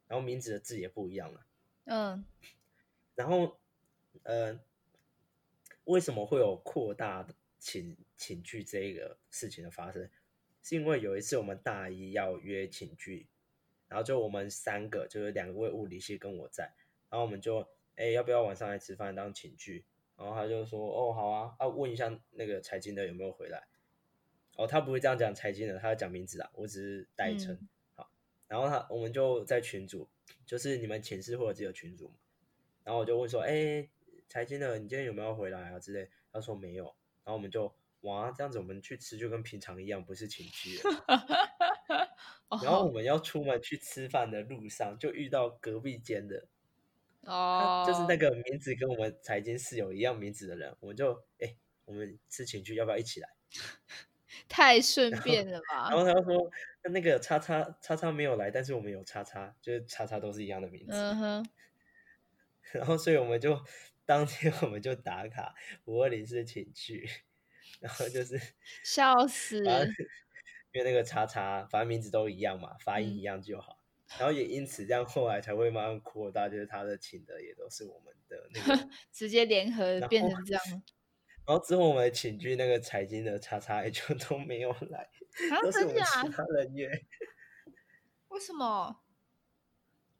[0.07, 1.45] 然后名字的字也不一样了。
[1.85, 2.25] 嗯
[3.15, 3.57] 然后，
[4.23, 4.59] 呃，
[5.85, 10.09] 为什么会有扩大的寝寝具这个事情的发生？
[10.61, 13.27] 是因为有一次我们大一要约寝具，
[13.87, 16.73] 然后就我们三个，就是两位物理系跟我在，
[17.09, 17.65] 然后我们就，
[17.95, 19.85] 哎，要不要晚上来吃饭当寝具？
[20.17, 23.67] 然后他就说，哦，好啊，啊，问一下那个财经的有没有回来。
[24.55, 27.53] 哦，他不会这样讲财经的，他要讲名字啊，我只是代称。
[27.53, 28.11] 嗯好，
[28.47, 30.07] 然后他我们就在群组，
[30.45, 32.15] 就是你们寝室或者自己的群组嘛，
[32.85, 33.89] 然后我就问说，哎，
[34.29, 36.09] 财经的，你今天有没有回来啊之类？
[36.31, 36.85] 他说没有，
[37.23, 42.15] 然后我们就哇，这样子我们去吃就跟平常一样，不是寝具了。
[42.63, 46.47] 然后我哦们要出门去吃饭的路上，就遇到隔壁间的，
[47.25, 51.55] 哦，就是那个名字跟我们财经室友一样名字的人，我们就哎，
[51.85, 53.29] 我们吃情趣要不要一起来？
[54.49, 55.97] 太顺便了吧然？
[55.97, 56.51] 后他就说，
[56.83, 60.93] 那那个叉叉叉叉没有来，但是我们有叉叉，就是叉叉都是一样的名字。
[60.93, 61.49] 嗯哼，
[62.73, 63.59] 然后所以我们就
[64.05, 65.55] 当天我们就打卡
[65.85, 67.09] 五二零是寝具，
[67.79, 68.39] 然后就是
[68.83, 69.63] 笑死。
[70.73, 73.79] 因为那个叉叉，反正名字都一样嘛，发音嗯一样就好。
[74.19, 78.89] 然后也因此这样，后来才会慢慢扩大，就是他的请的也都是我们的那个。
[79.11, 80.63] 直接联合变成这样
[81.45, 85.09] 然后之后我们的寝具那个财经的叉叉也就都没有来，
[85.51, 85.61] 啊？
[85.61, 86.29] 都是我们其？
[86.29, 86.89] 他人约。
[88.29, 89.01] 为什么？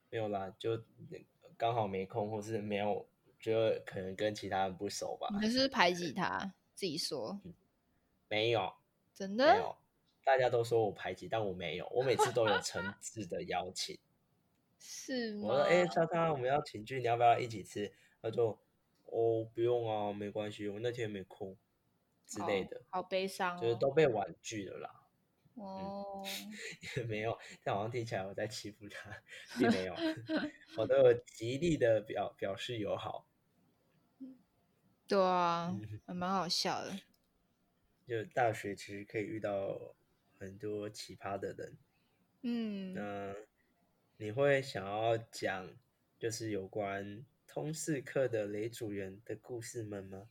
[0.10, 0.84] 没有啦，就
[1.58, 3.08] 刚好没空，或是没有，
[3.40, 3.54] 就
[3.86, 5.50] 可能跟其他人不熟吧你。
[5.50, 6.54] 是是排挤他？
[6.76, 7.42] 自己说，
[8.28, 8.72] 没有，
[9.14, 9.58] 真的？
[9.58, 9.76] 有，
[10.26, 13.98] 大家都说我排挤，但我没有，我每次都有诚 挚的邀请。
[14.80, 15.48] 是吗？
[15.48, 17.94] 我说，哎、莎莎，我们要请剧，你要不要一起吃？
[18.22, 18.60] 他就，
[19.06, 21.56] 哦，不用啊，没关系，我那天没空
[22.26, 23.62] 之类的，好，好悲伤哦。
[23.62, 25.02] 就是都被婉拒了啦。
[25.54, 26.22] 哦，
[26.98, 29.10] 也没有，但好像听起来我在欺负他，
[29.58, 29.96] 并没有，
[30.76, 33.28] 我都有极力的表表示友好。
[35.08, 37.00] 对啊嗯，还蛮好笑的。
[38.08, 39.96] 就大学其实可以遇到
[40.38, 41.78] 很多奇葩的人。
[42.42, 43.36] 嗯，那
[44.18, 45.70] 你会想要讲
[46.20, 50.28] 就是有关通识课的雷主员的故事们吗？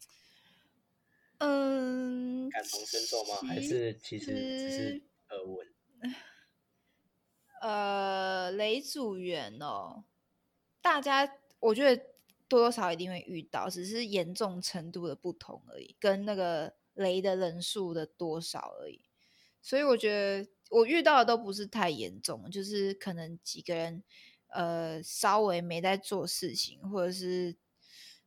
[1.39, 3.37] 嗯，感同身受吗？
[3.49, 5.67] 还是其实只是耳闻？
[7.61, 10.05] 呃，雷主员哦，
[10.81, 11.97] 大家我觉得
[12.47, 19.05] 多多少少一定会遇到，只是严重程度的不同而已，跟那个雷的人数的多少而已。
[19.65, 24.05] 所以我觉得我遇到的都不是太严重，就是可能几个人
[24.49, 27.57] 呃稍微没在做事情，或者是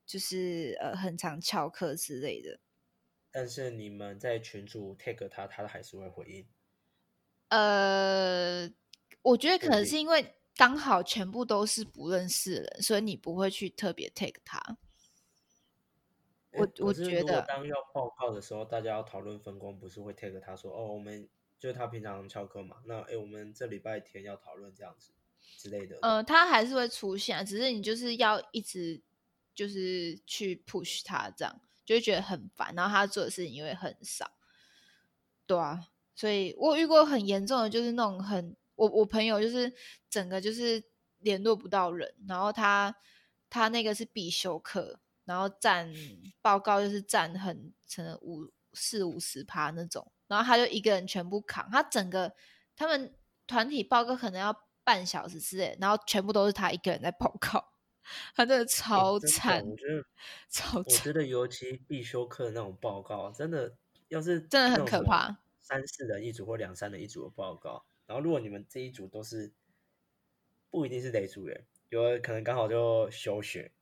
[0.03, 2.59] 就是呃很常翘课之类的。
[3.31, 6.47] 但是你们在群主 take 他，他还是会回应。
[7.49, 8.67] 呃，
[9.21, 14.77] 我觉得可能是因为刚好全部都是不认识的人，所以你不会去特别 take 他。
[16.57, 21.27] 我我觉得当要报告的时候，大家要讨论分工，不是会 take 他说哦，我们
[21.59, 25.11] 就是他平常翘课嘛，那诶，我们这礼拜天要讨论这样子
[25.57, 25.97] 之类的。
[26.01, 29.01] 呃，他还是会出现啊，只是你就是要一直
[29.55, 34.31] 就是去 push 他，这样就会觉得很烦，然后他做的事情也会很少，
[35.45, 39.73] 对啊，所以我遇过很严重的，就是那种很我我朋友就是
[40.09, 40.83] 整个就是
[41.19, 42.95] 联络不到人，然后他
[43.49, 45.93] 他那个是必修课，然后占
[46.41, 52.33] 报告就是占很可能五四五十趴那种，然后他就一个人全部扛，他整个
[52.75, 53.13] 他们
[53.45, 57.73] 团体报告可能要半小时之类，然后全部都是他一个人在报告，
[58.33, 60.05] 他真的超真的惨，我觉得
[60.49, 63.75] 超我，觉得尤其必修课那种报告，真的
[64.07, 65.37] 要是真的很可怕。
[65.59, 69.51] 三四人一组或两三人一组的报告，然后如果你们这一组都是
[70.69, 73.73] 不一定是雷组员，有可能刚好就休学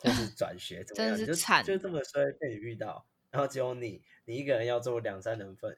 [0.00, 1.16] 或是转学，怎么样？
[1.16, 5.76] 你就是惨就这么衰被你遇到，然后只有你你一个人要做两三人份，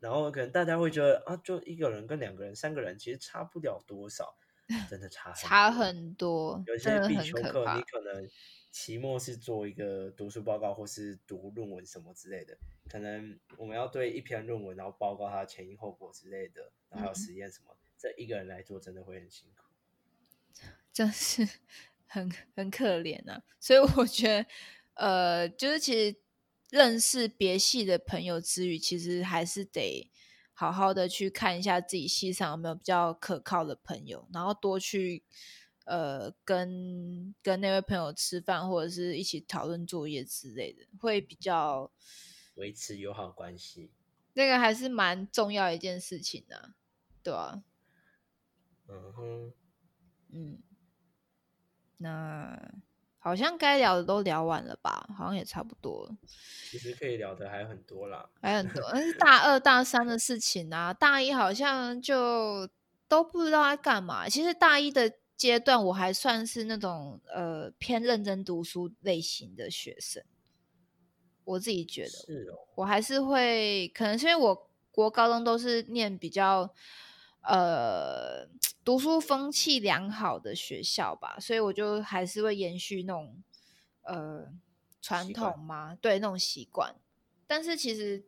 [0.00, 4.36] 然后可能大家会觉得啊，就一个人跟两个人、三个人其实差不了多少，
[4.90, 7.82] 真的差很差多很多，有些必修课，你。
[7.82, 8.28] 可能
[8.70, 12.58] 期末是做一个读书报告，或是读论文什么之类的。
[12.90, 19.64] 可能我们要对一篇论文，然后报告它的前因后果之类的，然后还有嗯实验什么，这一个人来做真的会很辛苦。
[20.92, 21.48] 真是
[22.14, 23.42] 很 很可怜啊。
[23.58, 24.46] 所以我觉得，
[24.94, 26.16] 呃，就是其实
[26.70, 30.10] 认识别系的朋友之余，其实还是得
[30.52, 35.24] 好好的去看一下自己系上有没有比较可靠的朋友，然后多去
[35.84, 41.90] 呃跟跟那位朋友吃饭，或者是一起讨论作业之类的，会比较
[42.54, 43.90] 维持友好关系，
[44.34, 46.74] 那个还是蛮重要一件事情的、
[47.22, 47.62] 对啊，
[48.88, 49.52] 嗯哼，
[50.32, 50.62] 嗯，
[51.98, 52.72] 那
[53.18, 55.08] 好像该聊的都聊完了吧？
[55.16, 56.16] 好像也差不多了，
[56.70, 58.28] 其实可以聊的还很多啦。
[58.40, 62.68] 还有很多， 但是大二大三的事情啊，大一好像就
[63.08, 64.28] 都不知道在干嘛。
[64.28, 70.22] 其实大一的阶段，我还算是那种呃偏认真读书类型的学生，
[71.44, 76.70] 我自己觉得，是哦，我还是会，可能是因为我国高中都是念比较
[77.44, 78.46] 呃
[78.84, 83.42] 读书风气良好的学校吧，所以我就还是会延续那种
[84.02, 84.52] 呃
[85.00, 86.94] 传统嘛，对那种习惯。
[87.46, 88.24] 但是其实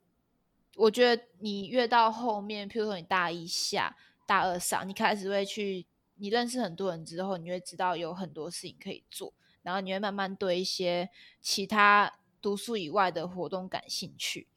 [0.77, 3.97] 我觉得你越到后面，譬如说你大一下、
[4.27, 5.87] 大二上，你开始会去，
[6.17, 11.09] 你认识很多人之后，你会知道有很多事情可以做，然后你会慢慢对一些
[11.41, 14.49] 其他读书以外的活动感兴趣。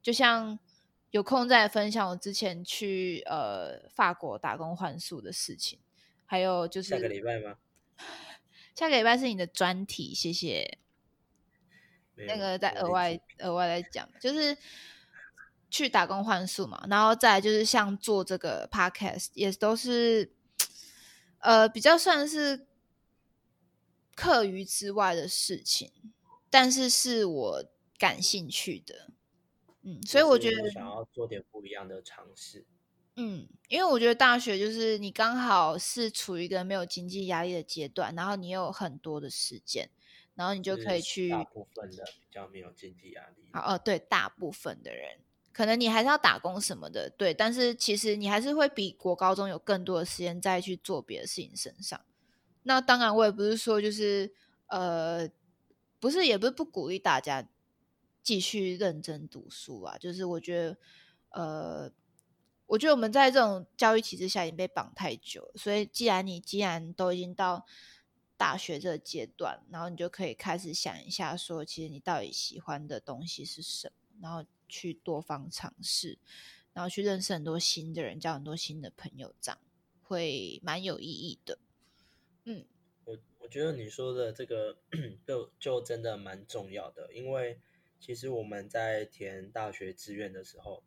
[0.00, 0.58] 就像
[1.14, 5.78] 有空再分享我之前去呃法国打工换宿的事情，
[6.26, 7.56] 还有就是下个礼拜吗？
[8.74, 10.78] 下个礼拜是你的专题，谢谢。
[12.16, 14.58] 那个再额外额外来讲，就是
[15.70, 20.32] 去打工换宿嘛，然后再就是像做这个 podcast，也都是
[21.38, 22.66] 呃比较算是
[24.16, 25.92] 课余之外的事情，
[26.50, 27.64] 但是是我
[27.96, 29.10] 感兴趣的，
[29.84, 32.64] 嗯，所以我觉得就是想要做点不一样的尝试。
[33.16, 39.88] 嗯，因为我觉得大学就是你刚好是处于一个没有经济压力的阶段，然后你有很多的时间，
[40.34, 43.48] 然后你就可以去大部分的比较没有经济压力。
[43.52, 45.20] 啊，哦，对，大部分的人，
[45.52, 52.00] 可能你还是要打工什么的，对，但是其实你还是会比国高中有更多的时间再去做别的事情身上。
[52.64, 54.34] 那当然，我也不是说就是
[54.66, 55.28] 呃，
[56.00, 57.46] 不是，也不是不鼓励大家
[58.24, 60.78] 继续认真读书啊，就是我觉得
[61.28, 61.92] 呃，
[62.66, 67.66] 我觉得我们在这种教育体制下已经被绑太久，所以既然你既然都已经到
[68.36, 76.18] 大学这个阶段，然后你就可以开始想一下，说其实你到底喜欢的东西是什么，然后去多方尝试，
[76.72, 79.58] 然后去认识很多新的人，交很多新的朋友，这样
[80.02, 81.58] 会蛮有意义的。
[82.44, 82.64] 嗯
[83.04, 84.78] 我我觉得你说的这个
[85.26, 87.60] 就就真的蛮重要的，因为
[88.04, 90.84] 其实我们在填大学志愿的时候，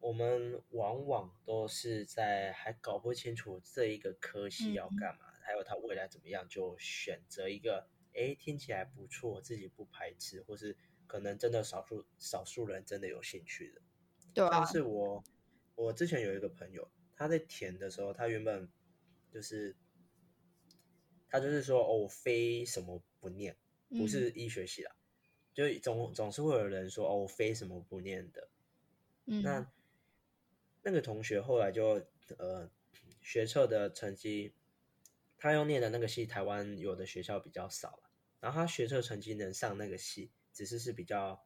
[0.00, 10.74] 我们往往都是在还搞不清楚这一个科系要嗯干嘛，还有它未来怎么样，就选择一个诶听起来不错，自己不排斥，或是
[11.06, 13.82] 可能真的少数少数人真的有兴趣的，
[14.32, 15.22] 对啊像，是我，
[15.74, 18.66] 我之前有一个朋友，他在填的时候，他原本
[19.30, 19.76] 就是
[21.28, 23.58] 他就是说哦，我非什么不念，
[23.90, 24.08] 不嗯。
[24.08, 24.96] 是医学系啦，
[25.58, 28.48] 就总总是会有人说哦，我非什么不念的。
[29.24, 29.68] 嗯那
[30.82, 32.00] 那个同学后来就
[32.36, 32.70] 呃
[33.20, 34.54] 学测的成绩，
[35.36, 41.44] 他要念的那个系，台湾有的学校比较少了，然后他学测成绩能上那个系，只是是比较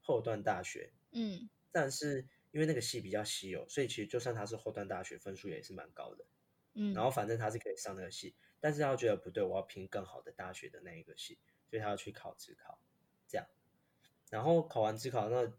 [0.00, 6.26] 后段大学，嗯但是因为那个系比较稀有，所以其实就算他是后段大学，分数也是蛮高的。
[6.74, 11.38] 嗯，然后反正他是可以上那个系，但是他觉得不对，我要拼更好的大学的那一个系，
[11.70, 12.80] 所以他要去考职考，
[13.28, 13.46] 这样。
[14.30, 15.52] 然后考完职考，那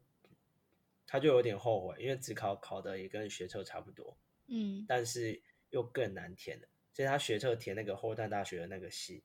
[1.06, 9.24] 他就有点后悔，因为职考考的也跟学测差不多，嗯但是又更难填了，所以他学测填那个后段大学的那个系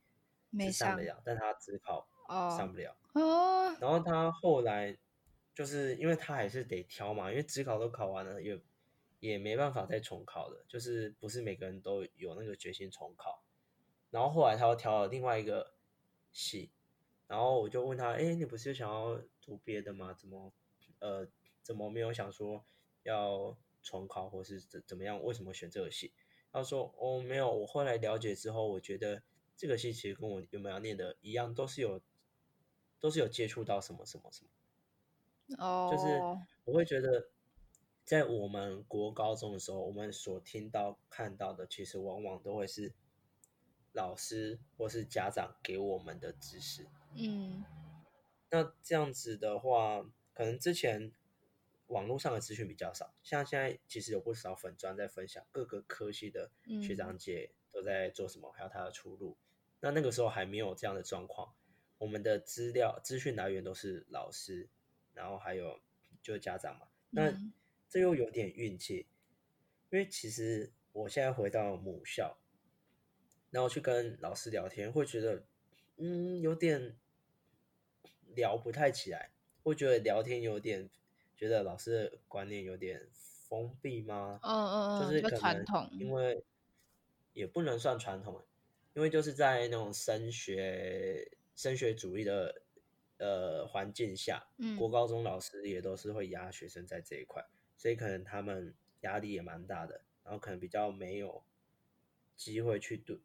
[0.51, 2.97] 没上得了，但他职考上哦不了。
[3.14, 4.97] 哦，然后他后来
[5.55, 8.61] 就是因为他还是得挑嘛，因为职考都考完了，也
[9.18, 13.43] 也没办法再重考了，就是不是每个人都有那个决心重考。
[14.11, 15.74] 然后后来他又挑了另外一个
[16.32, 16.70] 系，
[17.33, 20.12] 然后我就问他，哎，你不是想要读别的吗？
[20.12, 20.53] 怎么
[20.99, 21.26] 呃
[21.62, 22.62] 怎么没有想说
[23.05, 25.18] 要重考或是怎怎么样？
[25.24, 26.12] 为什么选这个系？
[26.53, 29.22] 他说哦没有，我后来了解之后，我觉得
[29.57, 32.03] 这个系其实跟我原本要念的一样，都是有
[33.01, 35.57] 都是有接触到什么什么什么。
[35.57, 36.20] 哦，就是
[36.66, 37.30] 我会觉得，
[38.05, 42.93] 在我们国高中的时候，我们所听到、看到的，其实往往都会是
[43.95, 46.87] 老师或是家长给我们的知识。
[47.15, 47.65] 嗯
[48.51, 50.05] 那这样子的话，
[50.35, 51.13] 可能之前
[51.87, 56.51] 网络上的资讯比较少，像现在其实有不少粉专在分享各个科系的
[56.83, 59.37] 学嗯长姐都在做什么，还有他的出路。
[59.81, 61.55] 那那个时候还没有这样的状况，
[61.99, 64.69] 我们的资料资讯来源都是老师，
[65.13, 65.81] 然后还有
[66.23, 66.89] 就是家长嘛。
[67.11, 67.53] 那嗯
[67.89, 69.07] 这又有点运气，
[69.91, 72.39] 因为其实我现在回到母校，
[73.51, 75.45] 然后去跟老师聊天，会觉得
[75.97, 76.97] 嗯有点
[78.35, 79.30] 聊不太起来，
[79.62, 80.89] 会觉得聊天有点
[81.37, 84.41] 觉得老师的观念有点封闭吗？
[84.43, 86.45] 嗯嗯嗯，就就是可能传统，因为
[87.33, 88.43] 也不能算传统，
[88.95, 92.62] 因为就是在那种升学升学主义的
[93.18, 97.45] 呃环境下，嗯国高中老师也都是会压学生在这一块，
[97.76, 101.43] 所以可能他们压力也蛮大的，然后可能比较没有
[102.37, 103.20] 机会去读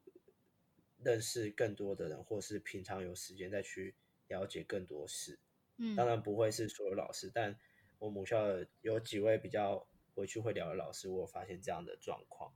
[1.03, 3.93] 认识更多的人，或是平常有时间再去
[4.27, 5.39] 了解更多事。
[5.77, 7.57] 嗯，当然不会是所有老师，但
[7.99, 12.53] 我母校的有几位比较回去会聊的老师，我有发现这样的状况，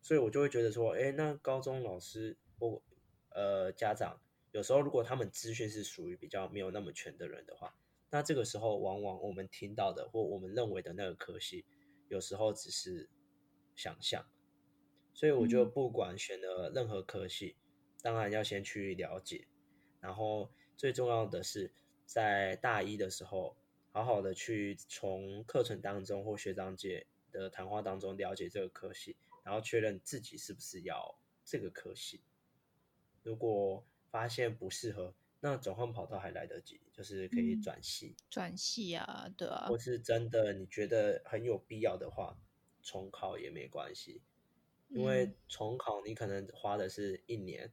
[0.00, 2.82] 所以我就会觉得说，哎，那高中老师或
[3.30, 7.74] 呃家长，有时候如果他们资讯是属于比较没有那么全的人的话，
[8.10, 11.64] 那这个时候往往我们听到的或我们认为的那个科系，
[12.08, 13.08] 有时候只是
[13.74, 14.26] 想象，
[15.14, 15.70] 所以我觉得嗯。
[15.70, 17.56] 不管选了任何科系，
[18.02, 19.48] 当然要先去了解，
[20.00, 20.52] 然后
[20.82, 21.70] 最重要的是
[22.06, 23.54] 在大一的时候，
[23.92, 29.14] 好好的去从课程当中或学长姐的谈话当中了解这个科系，
[29.44, 31.14] 然后确认自己是不是要
[31.44, 32.20] 这个科系。
[33.22, 42.36] 如果发现不适合，那转换跑道还来得及，就是可以嗯转系，转系啊，对啊或，是真的你觉得很有必要的话，
[42.82, 44.20] 重考也没关系。
[44.88, 47.70] 因为嗯重考你可能花的是一年，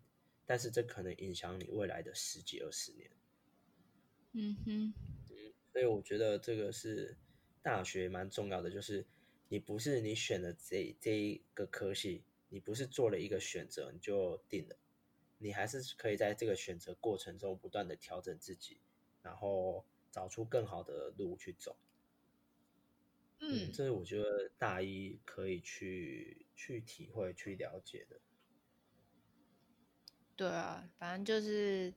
[0.50, 3.12] 但是这可能影响你未来的十几二十年。
[4.32, 4.93] 嗯哼，
[5.72, 7.16] 所以我觉得这个是
[7.62, 9.06] 大学蛮重要的，就是
[9.47, 14.76] 你不是你选的这这一个科系，你不是做了一个选择你就定了，
[15.38, 18.80] 你还是可以在这个选择过程中不断的调整自己，
[19.22, 21.78] 然后找出更好的路去走。
[23.41, 28.20] 嗯这是我觉得大一可以去去体会、去了解的。
[30.40, 31.94] 对啊，反正就是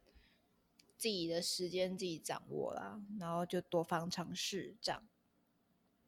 [0.96, 5.06] 自己的时间自己掌握啦，然后就多方尝试这样，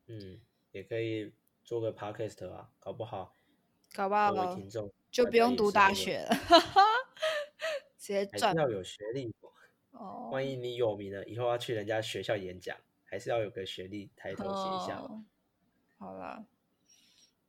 [0.06, 0.40] 嗯，
[0.72, 1.32] 也可以
[1.62, 3.36] 做个 podcast 啊，搞不好
[3.92, 6.30] 搞不好听众就不用读大学了，
[7.96, 9.32] 直接赚还是要有学历。
[9.92, 10.30] 哦。
[10.32, 14.98] 万一你有名了，以后要去人家学校演讲，还是要有个学历抬头写一下。
[14.98, 15.24] 哦
[15.98, 16.44] 好了，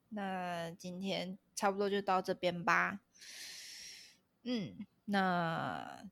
[0.09, 2.99] 那今天差不多就到这边吧。
[4.45, 6.07] 嗯，那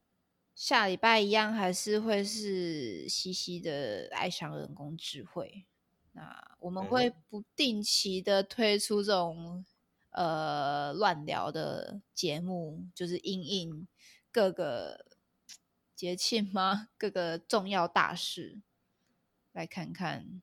[0.56, 5.66] 下礼拜一样还是会是西西的爱上人工智慧。
[6.14, 9.64] 那我们嗯会不定期的推出这种
[10.10, 13.88] 呃乱聊的节目，就是因应
[14.32, 15.06] 各个
[15.96, 16.90] 节庆吗？
[16.98, 18.62] 各个重要大事，
[19.52, 20.42] 来看看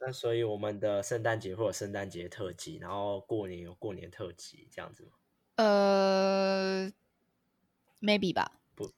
[0.00, 5.12] 那所以我们的圣诞节会有圣诞节特辑，然后过年有过年特辑，这样子吗？
[5.56, 6.92] 呃
[8.00, 8.52] ，maybe 吧。
[8.74, 8.90] 不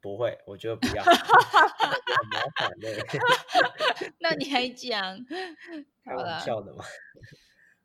[0.00, 1.12] 不会，我觉得不要， 很
[2.30, 2.88] 麻烦的。
[4.20, 5.24] 那你还讲？
[6.04, 6.84] 开玩笑的嘛。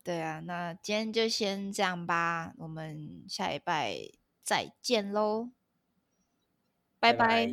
[0.03, 3.97] 对啊，那今天就先这样吧，我们下一拜
[4.43, 5.49] 再见喽，
[6.99, 7.51] 拜拜。